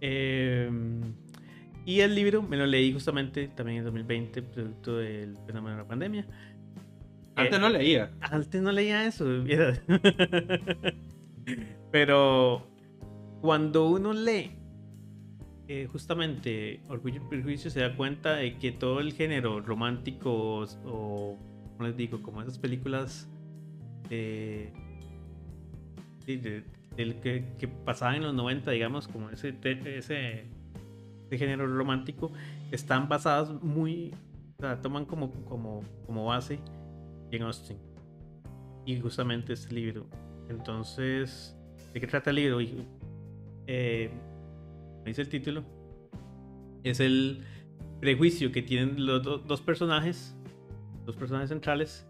[0.00, 0.68] Eh,
[1.86, 5.88] y el libro me lo leí justamente también en 2020, producto del fenómeno de la
[5.88, 6.26] pandemia.
[7.36, 8.10] Antes Eh, no leía.
[8.20, 9.24] Antes no leía eso.
[11.92, 12.66] Pero
[13.40, 14.50] cuando uno lee
[15.68, 20.64] eh, justamente Orgullo y Prejuicio se da cuenta de que todo el género romántico o,
[20.84, 21.38] o,
[21.76, 22.22] ¿cómo les digo?
[22.22, 23.28] Como esas películas
[24.08, 24.72] de,
[26.26, 26.64] de- de-
[26.96, 30.46] del que, que pasaban en los 90, digamos, como ese, ese, ese
[31.38, 32.32] género romántico,
[32.70, 34.14] están basadas muy,
[34.58, 36.58] o sea, toman como, como, como base
[37.30, 37.78] en Austin.
[38.84, 40.06] Y justamente este libro.
[40.48, 41.56] Entonces,
[41.92, 42.58] ¿de qué trata el libro?
[43.66, 44.10] Eh,
[45.04, 45.64] dice el título.
[46.84, 47.42] Es el
[48.00, 50.36] prejuicio que tienen los do- dos personajes,
[51.04, 52.06] dos personajes centrales,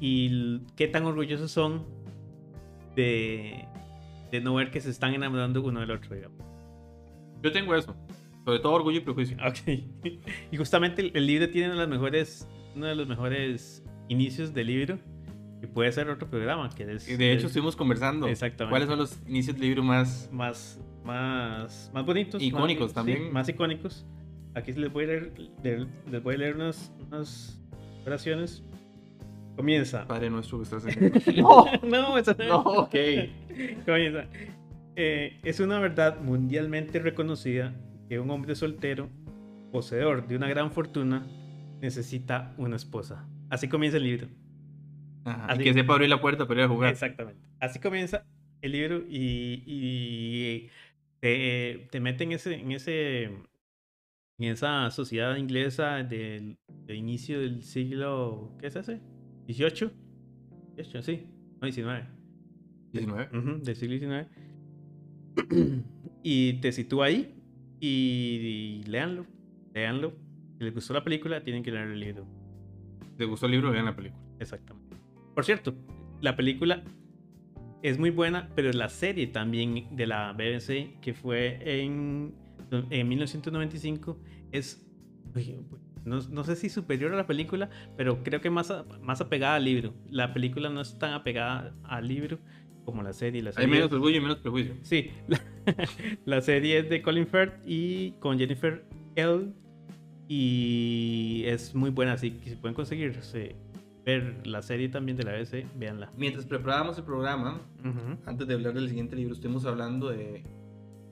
[0.00, 1.86] y qué tan orgullosos son
[2.96, 3.64] de,
[4.32, 6.38] de no ver que se están enamorando uno del otro, digamos.
[7.40, 7.94] Yo tengo eso.
[8.44, 9.36] Sobre todo orgullo y prejuicio.
[9.46, 9.80] Ok.
[10.50, 14.98] Y justamente el, libro tiene uno de mejores, de los mejores inicios del libro,
[15.60, 17.08] que puede ser otro programa, que es...
[17.08, 18.26] Y de hecho, es estuvimos conversando.
[18.28, 18.70] Exactamente.
[18.70, 20.28] ¿Cuáles son los inicios del libro más.
[20.32, 22.42] más, más, más bonitos.
[22.42, 23.32] Icónicos más, sí, también.
[23.32, 24.04] más icónicos.
[24.54, 27.60] Aquí les voy a leer, leer- les voy a leer unas, unas
[28.06, 28.62] oraciones.
[29.56, 30.06] Comienza.
[30.06, 31.12] Padre nuestro que estás en.
[31.42, 31.64] ¡No!
[31.82, 32.94] no, esa No, ok.
[33.86, 34.26] Comienza.
[34.96, 37.74] Eh, es una verdad mundialmente reconocida
[38.08, 39.08] que un hombre soltero,
[39.72, 41.26] poseedor de una gran fortuna,
[41.80, 43.26] necesita una esposa.
[43.54, 44.28] Así comienza el libro.
[45.24, 46.90] Ajá, Así- y que sepa abrir la puerta para ir a jugar.
[46.90, 47.40] Exactamente.
[47.60, 48.26] Así comienza
[48.62, 50.70] el libro y, y
[51.20, 57.62] te, te mete en ese, en ese en esa sociedad inglesa del, del inicio del
[57.62, 59.00] siglo ¿qué es ese?
[59.46, 59.92] 18
[60.76, 61.26] 18 sí
[61.60, 62.06] no 19
[62.92, 63.38] 19.
[63.38, 64.28] Ujú, del siglo XIX
[66.24, 67.34] y te sitúa ahí
[67.80, 69.24] y, y léanlo
[69.72, 70.12] léanlo
[70.58, 72.26] si les gustó la película tienen que leer el libro
[73.14, 74.20] Si te gustó el libro, vean la película.
[74.40, 74.96] Exactamente.
[75.34, 75.72] Por cierto,
[76.20, 76.82] la película
[77.82, 82.34] es muy buena, pero la serie también de la BBC, que fue en,
[82.90, 84.18] en 1995,
[84.52, 84.84] es,
[86.04, 89.56] no, no sé si superior a la película, pero creo que más, a- más apegada
[89.56, 89.94] al libro.
[90.10, 92.38] La película no es tan apegada al libro
[92.84, 93.42] como la serie.
[93.42, 94.74] La Hay serie menos orgullo y menos prejuicio.
[94.82, 95.40] Sí, la,
[96.24, 99.52] la serie es de Colin Firth y con Jennifer L.
[100.28, 103.50] Y es muy buena, así que si pueden conseguir sí,
[104.04, 106.10] ver la serie también de la BBC, véanla.
[106.16, 107.60] Mientras preparábamos el programa,
[108.26, 110.42] antes de hablar del siguiente libro, estuvimos hablando de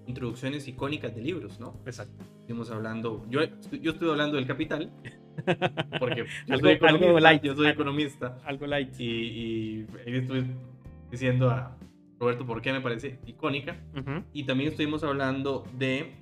[0.06, 1.78] introducciones icónicas de libros, ¿no?
[1.86, 2.24] Exacto.
[2.40, 3.40] Estuvimos hablando, yo,
[3.80, 4.90] yo estuve hablando del Capital,
[6.00, 7.42] porque yo Algo- soy economista, algo light.
[7.42, 8.94] yo soy economista Algo light.
[8.98, 10.44] y, y ahí estuve
[11.10, 11.76] diciendo a
[12.18, 13.76] Roberto por qué me parece icónica.
[14.32, 16.12] Y también estuvimos hablando de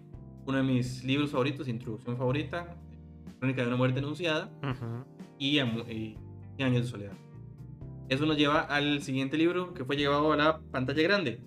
[0.50, 2.76] uno de mis libros favoritos, introducción favorita,
[3.38, 4.50] Crónica de una muerte anunciada
[5.38, 5.58] y, y
[6.62, 7.12] años de soledad.
[8.10, 11.40] Eso nos lleva al siguiente libro que fue llevado a la pantalla grande,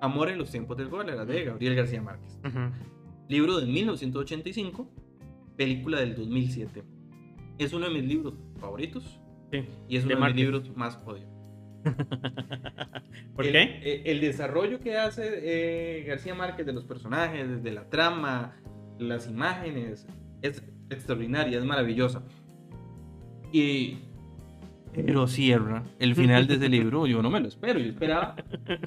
[0.00, 2.38] Amor en los tiempos del cólera, de Gabriel García Márquez.
[3.28, 4.88] Libro de 1985,
[5.56, 6.82] película del 2007.
[7.58, 9.18] Es uno de mis libros favoritos
[9.50, 9.64] Sí.
[9.88, 11.31] y es uno de, mis libros más odiados.
[13.34, 13.62] ¿Por el, qué?
[13.82, 18.56] eh, El, desarrollo que hace eh, García Márquez de los personajes, de la trama,
[18.98, 20.06] las imágenes,
[20.42, 22.22] es extraordinaria, es maravillosa.
[23.52, 23.98] Y.
[24.94, 27.78] Pero cierra el final de ese libro, yo no me lo espero.
[27.78, 28.36] Yo esperaba,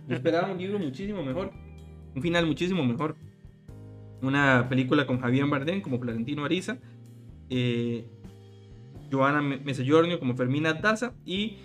[0.07, 1.51] yo esperaba un libro muchísimo mejor.
[2.15, 3.15] Un final muchísimo mejor.
[4.21, 6.77] Una película con Javier Bardem como Florentino Ariza.
[7.49, 8.07] eh,
[9.11, 11.13] Joana Mesellornio como Fermina Daza.
[11.25, 11.57] Y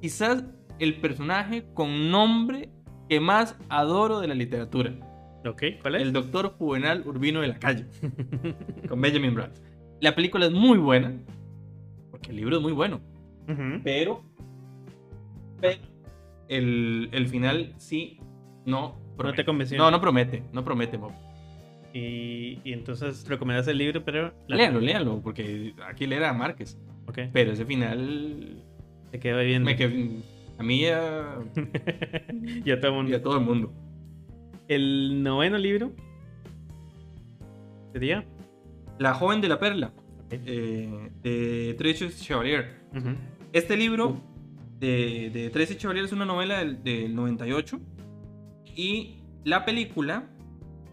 [0.00, 0.44] quizás
[0.78, 2.70] el personaje con nombre
[3.08, 4.94] que más adoro de la literatura.
[5.46, 6.02] Ok, ¿cuál es?
[6.02, 7.86] El doctor Juvenal Urbino de la Calle.
[8.88, 9.58] con Benjamin Bratt.
[10.00, 11.12] La película es muy buena.
[12.10, 13.00] Porque el libro es muy bueno.
[13.82, 14.22] Pero.
[15.60, 15.82] pero
[16.48, 18.18] el, el final sí
[18.64, 19.36] no No promete.
[19.42, 19.78] te convenció.
[19.78, 20.42] No, no promete.
[20.52, 21.12] No promete, Mob.
[21.92, 24.32] Y, y entonces recomiendas el libro, pero...
[24.46, 25.20] la- Léalo, léalo.
[25.22, 26.78] Porque aquí leer a Márquez.
[27.08, 28.62] Ok, Pero ese final.
[29.18, 29.64] Viendo.
[29.70, 30.22] Me quedé-
[30.58, 31.38] a mí y a,
[32.64, 33.10] y a todo el mundo.
[33.10, 33.72] y a todo el mundo.
[34.68, 35.92] El noveno libro
[37.92, 38.24] sería.
[38.98, 39.92] La joven de la perla.
[40.30, 42.80] Eh, de Tracy Chevalier.
[43.52, 44.20] Este libro
[44.78, 47.80] de, de Tracy Chevalier es una novela del, del 98.
[48.76, 50.28] Y la película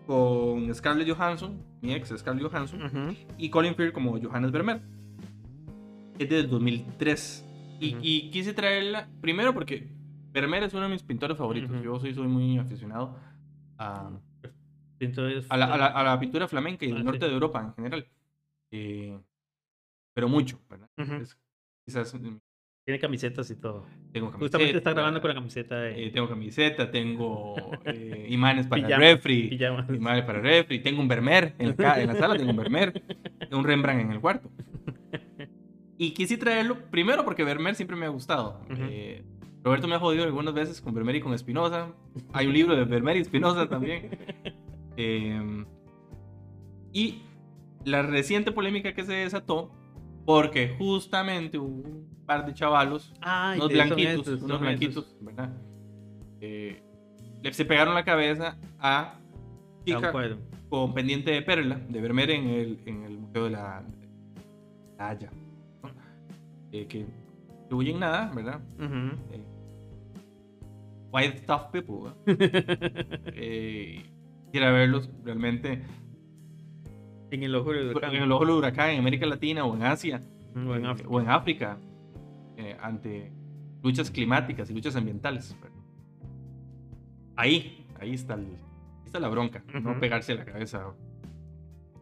[0.07, 4.82] con Scarlett Johansson, mi ex Scarlett Johansson, y Colin Firth como Johannes Vermeer.
[6.18, 7.43] Es del 2003.
[7.80, 9.88] Y, y quise traerla, primero porque
[10.32, 11.71] Vermeer es uno de mis pintores favoritos.
[11.84, 13.17] Yo soy, soy muy aficionado
[13.78, 14.09] a,
[15.49, 17.28] a, la, a la- a la pintura flamenca y del Ah, norte sí.
[17.28, 18.07] de Europa en general.
[18.71, 19.19] Eh,
[20.13, 20.89] pero mucho, ¿verdad?
[21.21, 21.38] Es-
[21.86, 22.15] quizás
[22.86, 23.86] tiene camisetas y todo.
[24.13, 24.39] tengo camiseta.
[24.39, 29.03] Justamente está grabando con la camiseta de eh, tengo camiseta, tengo eh, imanes para Pijama,
[29.03, 29.49] refri.
[29.49, 29.89] pijamas.
[29.89, 30.80] Imanes para refri.
[30.80, 33.01] Tengo un Vermeer en la, en la sala, tengo un Vermeer.
[33.51, 34.49] un Rembrandt en el cuarto.
[35.98, 38.62] Y quise traerlo primero porque Vermeer siempre me ha gustado.
[38.70, 39.24] Eh,
[39.64, 41.91] Roberto me ha jodido algunas veces con Vermeer y con Espinosa.
[42.34, 44.12] Hay un libro de Vermeer y Espinosa también.
[45.00, 45.64] Eh,
[46.91, 47.22] y
[47.86, 49.72] la reciente polémica que se desató
[50.26, 55.24] porque justamente hubo un par de chavalos, Ay, unos de- blanquitos, estos, unos blanquitos, estos.
[55.24, 55.54] ¿verdad?
[56.41, 56.82] Eh,
[57.43, 59.20] le se pegaron la cabeza a
[59.86, 60.12] chica
[60.68, 63.84] con pendiente de perla de Vermeer en el, en el Museo de la,
[64.98, 65.30] la Haya.
[66.78, 66.84] ¿No?
[66.84, 67.05] Eh, que
[67.69, 68.61] no en nada, ¿verdad?
[68.78, 69.34] Ujú.
[69.34, 69.43] Eh,
[71.11, 72.11] white stuff people.
[73.39, 74.03] Eh,
[74.45, 75.84] quisiera verlos realmente
[77.32, 78.15] En el ojo del huracán.
[78.15, 80.21] en el ojo del huracán en América Latina o en Asia
[80.55, 81.09] O en eh, África.
[81.09, 81.78] o en África
[82.57, 83.32] eh, ante
[83.84, 85.55] luchas climáticas y luchas ambientales.
[87.36, 89.99] Ahí, ahí está, el- ahí está la bronca, no Ujú.
[89.99, 90.91] pegarse la cabeza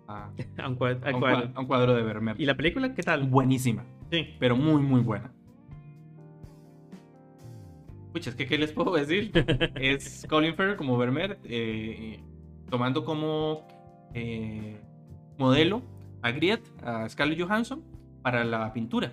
[0.08, 1.00] a, A un cuadro.
[1.06, 1.48] a un, cuadro.
[1.48, 2.40] cua- a un cuadro de Vermeer.
[2.40, 3.24] ¿Y la película qué tal?
[3.28, 3.84] Buenísima,
[4.16, 4.36] Sí.
[4.40, 5.32] pero muy, muy buena.
[8.14, 9.32] Pucha, es que ¿qué les puedo decir?
[9.76, 12.20] es Colin Farrell como Vermeer, eh,
[12.70, 13.68] tomando como
[14.14, 14.80] eh,
[15.38, 15.82] modelo
[16.22, 17.84] a Griet, a Scarlett Johansson,
[18.22, 19.12] para la pintura.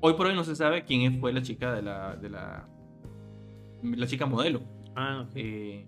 [0.00, 2.68] Hoy por hoy no se sabe quién fue la chica de la, de la,
[3.82, 4.60] la chica modelo.
[4.94, 5.32] Ah, ok.
[5.34, 5.86] Eh,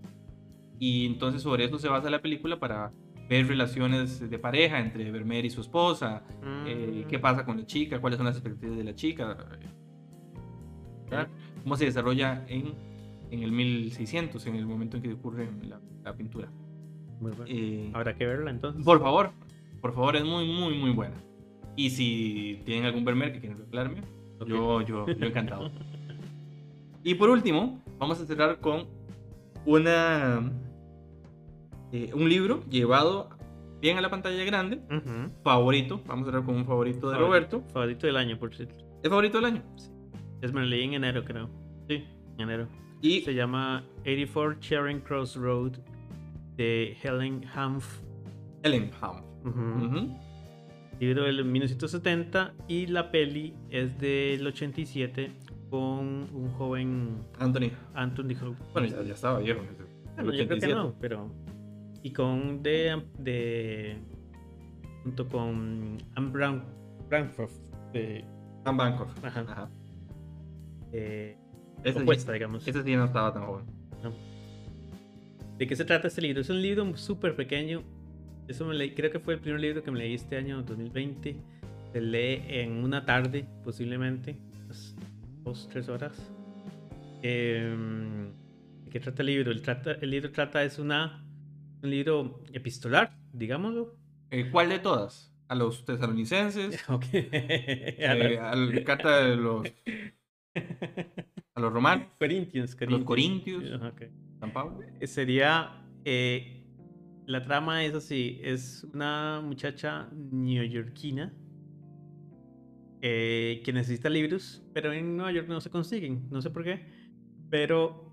[0.79, 2.91] y entonces sobre eso se basa la película para
[3.29, 6.23] ver relaciones de pareja entre Vermeer y su esposa,
[6.67, 7.09] eh, Mm.
[7.09, 9.37] qué pasa con la chica, cuáles son las expectativas de la chica,
[11.11, 11.29] ¿verdad?
[11.63, 12.73] cómo se desarrolla en,
[13.31, 16.49] en el 1600, en el momento en que ocurre la, la pintura.
[17.21, 17.45] Muy bueno.
[17.49, 18.85] Eh, Habrá que verla entonces.
[18.85, 19.31] por favor,
[19.81, 21.17] por favor, es muy, muy, muy buena.
[21.77, 24.03] Y si tienen algún Vermeer que quieren regalarme,
[24.41, 24.49] Ok.
[24.49, 25.71] yo, yo, yo encantado.
[27.05, 28.87] y por último, vamos a cerrar con
[29.67, 30.51] una,
[31.93, 33.31] eh, un libro llevado
[33.81, 34.81] bien a la pantalla grande,
[35.45, 36.03] favorito.
[36.07, 37.63] Vamos a cerrar con un favorito de Favorito- Roberto.
[37.73, 38.75] Favorito del año, por cierto.
[39.03, 39.63] ¿Es favorito del año?
[40.43, 41.49] Es me lo leí en enero, creo.
[41.89, 42.05] Sí,
[42.37, 42.69] en enero.
[43.01, 45.73] Y Se llama 84 Charing Cross Road
[46.57, 48.01] de Helen Hanf.
[48.65, 49.23] Ellenham.
[49.45, 49.85] Ujú.
[49.87, 50.17] Ujú.
[50.99, 55.31] Libro del 1970 y la peli es del 87
[55.71, 57.71] con un joven Anthony.
[57.95, 58.73] Anthony Hopkins.
[58.73, 59.61] Bueno, ya, ya estaba viejo.
[59.61, 60.75] Bueno, yo creo que 87.
[60.75, 61.31] no, pero.
[62.09, 63.03] Y con de.
[63.19, 63.99] de
[65.03, 66.63] junto con Anne Brown,
[67.11, 67.51] Branford,
[67.93, 68.25] de,
[68.65, 69.23] Sam Bancroft.
[69.23, 69.41] Ajá.
[69.41, 69.71] Ajá.
[70.95, 71.37] eh,
[71.85, 72.67] Ese, opuesta, digamos.
[72.67, 73.67] ese sí no estaba tan joven.
[75.59, 76.41] ¿De qué se trata este libro?
[76.41, 77.83] Es un libro súper pequeño.
[78.47, 81.37] Eso me leí, creo que fue el primer libro que me leí este año 2020.
[81.93, 84.97] Se lee en una tarde, posiblemente, unas
[85.45, 86.15] dos, tres horas.
[87.23, 88.29] Em,
[88.85, 89.51] ¿De qué trata el libro?
[89.51, 91.23] El, trata, el libro trata, es una,
[91.83, 93.97] un libro epistolar, digámoslo.
[94.31, 95.33] Eh, ¿Cuál de todas?
[95.49, 96.85] ¿A los tesalonicenses?
[96.89, 97.05] Ok.
[97.13, 99.67] eh, ¿A la carta de los,
[101.55, 102.09] a los romanos?
[102.19, 103.65] Corintios, los corintios.
[103.75, 104.03] Ajá, ok.
[104.41, 104.81] ¿San Pablo?
[105.03, 105.85] Sería.
[106.05, 106.55] eh,
[107.27, 111.33] la trama es así: es una muchacha neoyorquina
[113.03, 116.87] eh, que necesita libros, pero en Nueva York no se consiguen, no sé por qué.
[117.51, 118.11] Pero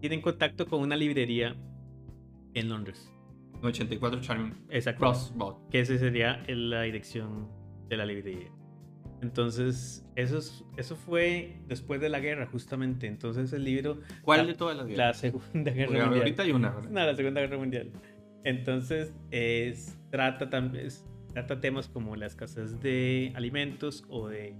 [0.00, 1.56] tienen contacto con una librería
[2.56, 3.10] en Londres.
[3.62, 5.00] 84 Charming Exacto.
[5.00, 5.54] Crossroad.
[5.70, 7.48] Que esa sería la dirección
[7.88, 8.48] de la librería.
[9.22, 13.06] Entonces, eso, es- eso fue después de la guerra, justamente.
[13.06, 14.00] Entonces, el libro.
[14.22, 15.16] ¿Cuál la- de todas las La guerras?
[15.18, 16.20] Segunda Guerra Porque Mundial.
[16.20, 16.90] ahorita hay una, ¿verdad?
[16.90, 17.92] No, la Segunda Guerra Mundial.
[18.44, 24.54] Entonces, es, trata, tam- es- trata temas como la escasez de alimentos o de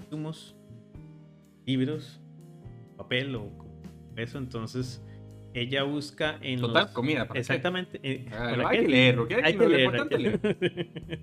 [0.00, 0.56] insumos,
[1.64, 2.20] libros,
[2.96, 3.50] papel o
[4.16, 4.38] eso.
[4.38, 5.02] Entonces,
[5.54, 6.92] ella busca en Total, los...
[6.92, 7.20] comida.
[7.26, 7.38] ¿para qué?
[7.40, 8.00] Exactamente.
[8.02, 8.76] eh, Ah, ¿para qué?
[8.76, 9.28] hay que leerlo.
[9.28, 9.34] ¿qué?
[9.42, 9.80] Hay que leer.
[9.80, 10.58] importante hay es leer.
[10.58, 11.20] que leer.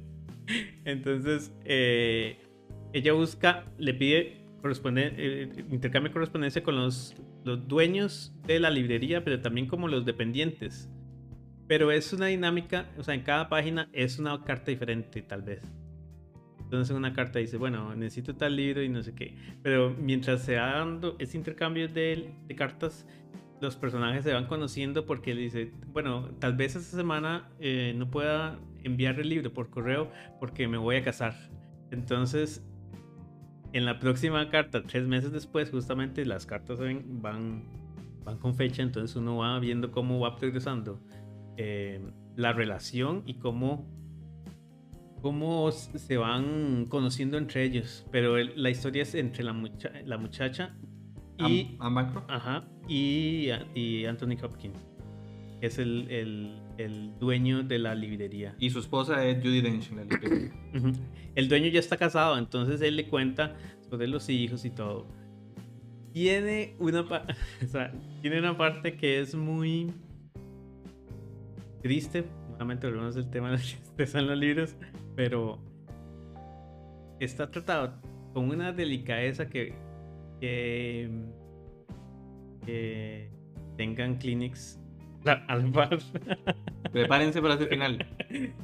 [0.85, 2.37] Entonces, eh,
[2.93, 8.69] ella busca, le pide corresponden- eh, intercambio de correspondencia con los, los dueños de la
[8.69, 10.89] librería, pero también como los dependientes.
[11.67, 15.61] Pero es una dinámica, o sea, en cada página es una carta diferente, tal vez.
[16.59, 19.35] Entonces en una carta dice, bueno, necesito tal libro y no sé qué.
[19.61, 23.05] Pero mientras se va dando ese intercambio de, de cartas,
[23.61, 28.59] los personajes se van conociendo porque dice, bueno, tal vez esta semana eh, no pueda
[28.83, 31.35] enviar el libro por correo porque me voy a casar.
[31.91, 32.65] Entonces,
[33.73, 37.21] en la próxima carta, tres meses después, justamente las cartas van,
[38.23, 40.99] van, con fecha, entonces uno va viendo cómo va progresando
[41.57, 42.01] eh,
[42.35, 43.87] la relación y cómo,
[45.21, 48.07] cómo se van conociendo entre ellos.
[48.11, 50.75] Pero la historia es entre la, mucha- la muchacha
[51.49, 52.29] y, Anne Bancroft.
[52.29, 54.77] ajá, y, y Anthony Hopkins,
[55.59, 58.55] que es el, el- el dueño de la librería.
[58.57, 59.91] Y su esposa es Judy Dench.
[59.91, 60.03] en la.
[60.79, 60.91] Ujú.
[61.35, 63.55] El dueño ya está casado, entonces él le cuenta
[63.89, 65.05] sobre los hijos y todo.
[66.13, 67.01] Tiene una,
[67.63, 69.91] o sea, tiene una parte que es muy
[71.83, 72.25] triste.
[72.49, 74.75] Nuevamente volvemos al tema de la tristeza en los libros,
[75.15, 75.59] pero
[77.19, 77.93] está tratado
[78.33, 79.73] con una delicadeza que,
[80.41, 81.09] que,
[82.65, 83.29] que
[83.77, 84.77] tengan clinics
[85.25, 85.99] al par.
[86.91, 88.05] Prepárense para ese final.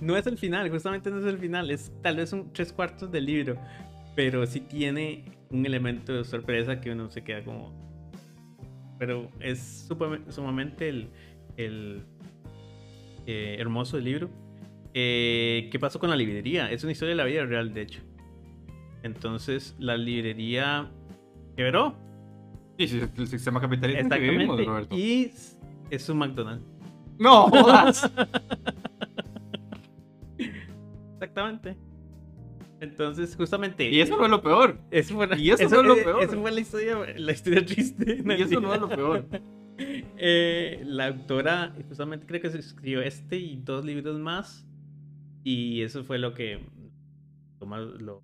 [0.01, 3.11] No es el final, justamente no es el final, es tal vez un tres cuartos
[3.11, 3.55] del libro,
[4.15, 7.71] pero sí tiene un elemento de sorpresa que uno se queda como...
[8.99, 9.87] Pero es
[10.29, 11.09] sumamente el,
[11.55, 12.03] el,
[13.27, 14.29] eh, hermoso el libro.
[14.93, 16.71] Eh, ¿Qué pasó con la librería?
[16.71, 18.01] Es una historia de la vida real, de hecho.
[19.03, 20.89] Entonces, la librería
[21.57, 21.93] quebró.
[22.77, 24.63] Sí, sí, el sistema capitalista en que vivimos.
[24.63, 24.95] Roberto.
[24.95, 25.31] Y
[25.89, 26.63] es un McDonald's.
[27.19, 28.09] ¡No jodas!
[31.15, 31.75] Exactamente.
[32.79, 33.89] Entonces, justamente.
[33.89, 34.79] y eso no es lo peor.
[34.91, 36.23] Eso fue, y eso no es lo peor.
[36.23, 38.23] Eso fue la historia, la historia triste.
[38.23, 39.25] Y eso no es lo peor.
[40.19, 44.65] Eh, la autora, justamente creo que se escribió este y dos libros más.
[45.43, 46.59] Y eso fue lo que.
[47.99, 48.23] Lo,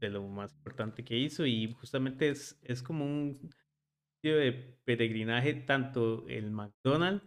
[0.00, 1.46] de lo más importante que hizo.
[1.46, 3.38] Y justamente es, es como un
[4.16, 4.52] sitio de
[4.84, 7.24] peregrinaje, tanto el McDonald's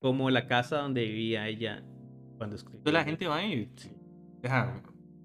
[0.00, 1.82] como la casa donde vivía ella
[2.36, 2.92] cuando escribió.
[2.92, 3.70] La gente va y
[4.42, 4.82] deja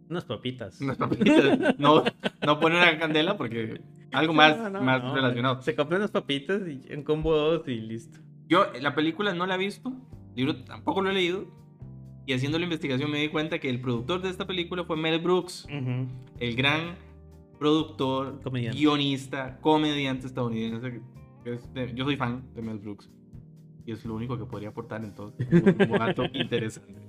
[0.10, 0.80] Unas papitas.
[0.82, 1.76] unas papitas.
[1.78, 2.04] No,
[2.46, 3.82] no pone una candela porque
[4.12, 5.62] algo más, No, no, más no, relacionado.
[5.62, 8.20] Se compra unas papitas y en combo dos y listo.
[8.48, 9.89] Yo la película no la he visto,
[10.30, 11.61] el libro tampoco lo he leído.
[12.26, 15.19] Y haciendo la investigación me di cuenta que el productor de esta película fue Mel
[15.19, 15.67] Brooks,
[16.39, 16.95] el gran
[17.59, 18.78] productor, Comediante.
[18.80, 21.01] guionista, comediante estadounidense.
[21.95, 23.09] yo soy fan de Mel Brooks.
[23.86, 25.47] Y es lo único que podría aportar entonces.
[25.78, 27.01] Como dato interesante.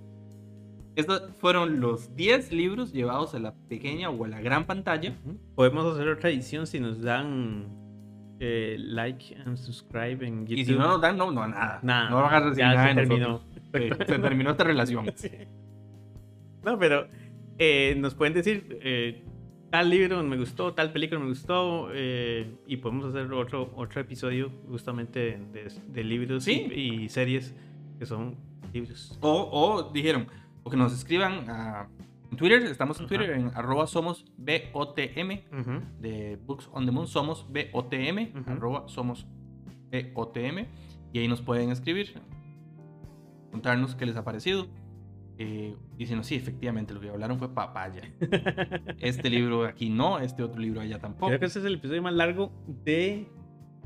[0.96, 5.16] Estos fueron los 10 libros llevados a la pequeña o a la gran pantalla.
[5.54, 7.66] Podemos hacer otra edición si nos dan
[8.40, 10.58] eh, like and subscribe en YouTube.
[10.58, 11.80] Y si no nos dan, no, no, nada.
[11.82, 13.28] Nada, no van a recibir ya nada se de terminó.
[13.28, 13.51] nosotros.
[14.07, 15.07] Se terminó esta relación.
[15.16, 15.31] Sí.
[16.64, 17.09] No, pero
[17.59, 19.23] eh, nos pueden decir eh,
[19.70, 24.51] tal libro me gustó, tal película me gustó eh, y podemos hacer otro, otro episodio
[24.68, 26.68] justamente de, de libros Sí.
[26.75, 27.55] y, y series
[27.99, 28.37] que son
[28.73, 29.18] libros.
[29.20, 30.27] O, o dijeron,
[30.62, 31.89] o que nos escriban a
[32.31, 33.41] en Twitter, estamos en Twitter, Ajá.
[33.41, 35.83] en arroba somos BOTM, Ujú.
[36.01, 39.27] de Books on the Moon, somos BOTM, arroba somos
[40.14, 40.66] BOTM,
[41.12, 42.14] y ahí nos pueden escribir,
[43.53, 44.66] contarnos qué les ha parecido.
[45.38, 48.03] Eh, diciendo, sí, efectivamente, lo que hablaron fue papaya.
[48.98, 51.28] Este libro aquí no, este otro libro allá tampoco.
[51.28, 52.53] Creo que ese es el episodio más largo
[52.84, 53.28] de,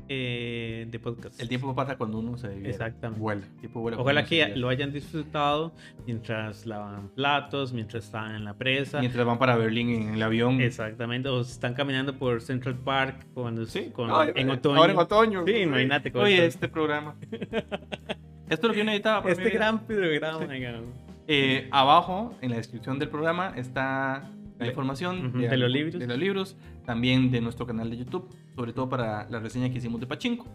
[0.09, 1.39] eh, de podcast.
[1.41, 2.69] El tiempo pasa cuando uno se divierte.
[2.71, 3.19] Exactamente.
[3.19, 3.47] Vuela.
[3.73, 5.73] Vuela Ojalá que lo hayan disfrutado
[6.05, 8.99] mientras lavan platos, mientras estaban en la presa.
[8.99, 10.61] Mientras van para Berlín en el avión.
[10.61, 14.79] Exactamente, o están caminando por Central Park cuando Sí, con- Ay, en eh, otoño.
[14.79, 15.43] Ahora en otoño.
[15.47, 17.15] Sí, imagínate Oye, este programa.
[18.49, 19.21] Esto es lo que yo necesitaba.
[19.23, 19.59] para mi Este vida.
[19.59, 20.81] gran programa.
[21.27, 25.99] Eh, abajo, en la descripción del programa, está la información de los libros.
[25.99, 29.77] de los libros, también de nuestro canal de YouTube, sobre todo para la reseña que
[29.77, 30.47] hicimos de Pachinko.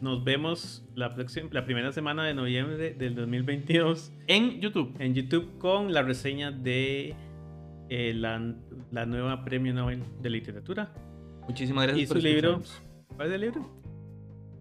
[0.00, 4.94] Nos vemos la, próxima, la primera semana de noviembre del 2022 En YouTube.
[4.98, 7.14] en YouTube con la reseña de
[7.90, 8.54] eh, la,
[8.90, 10.90] la nueva Premio Nobel de Literatura.
[11.46, 12.62] Muchísimas gracias Y por su libro.
[13.14, 13.70] ¿Cuál es el libro?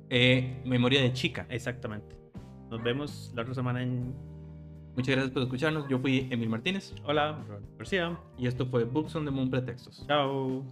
[0.10, 1.45] Eh, Memoria de chica.
[1.49, 2.18] Exactamente.
[2.70, 4.13] Nos vemos la otra semana en.
[4.95, 5.88] Muchas gracias por escucharnos.
[5.88, 7.38] Yo fui Emil Martínez Hola,
[7.78, 8.17] García.
[8.38, 10.05] y esto fue Books on the Moon Pretextos.
[10.07, 10.63] Chao.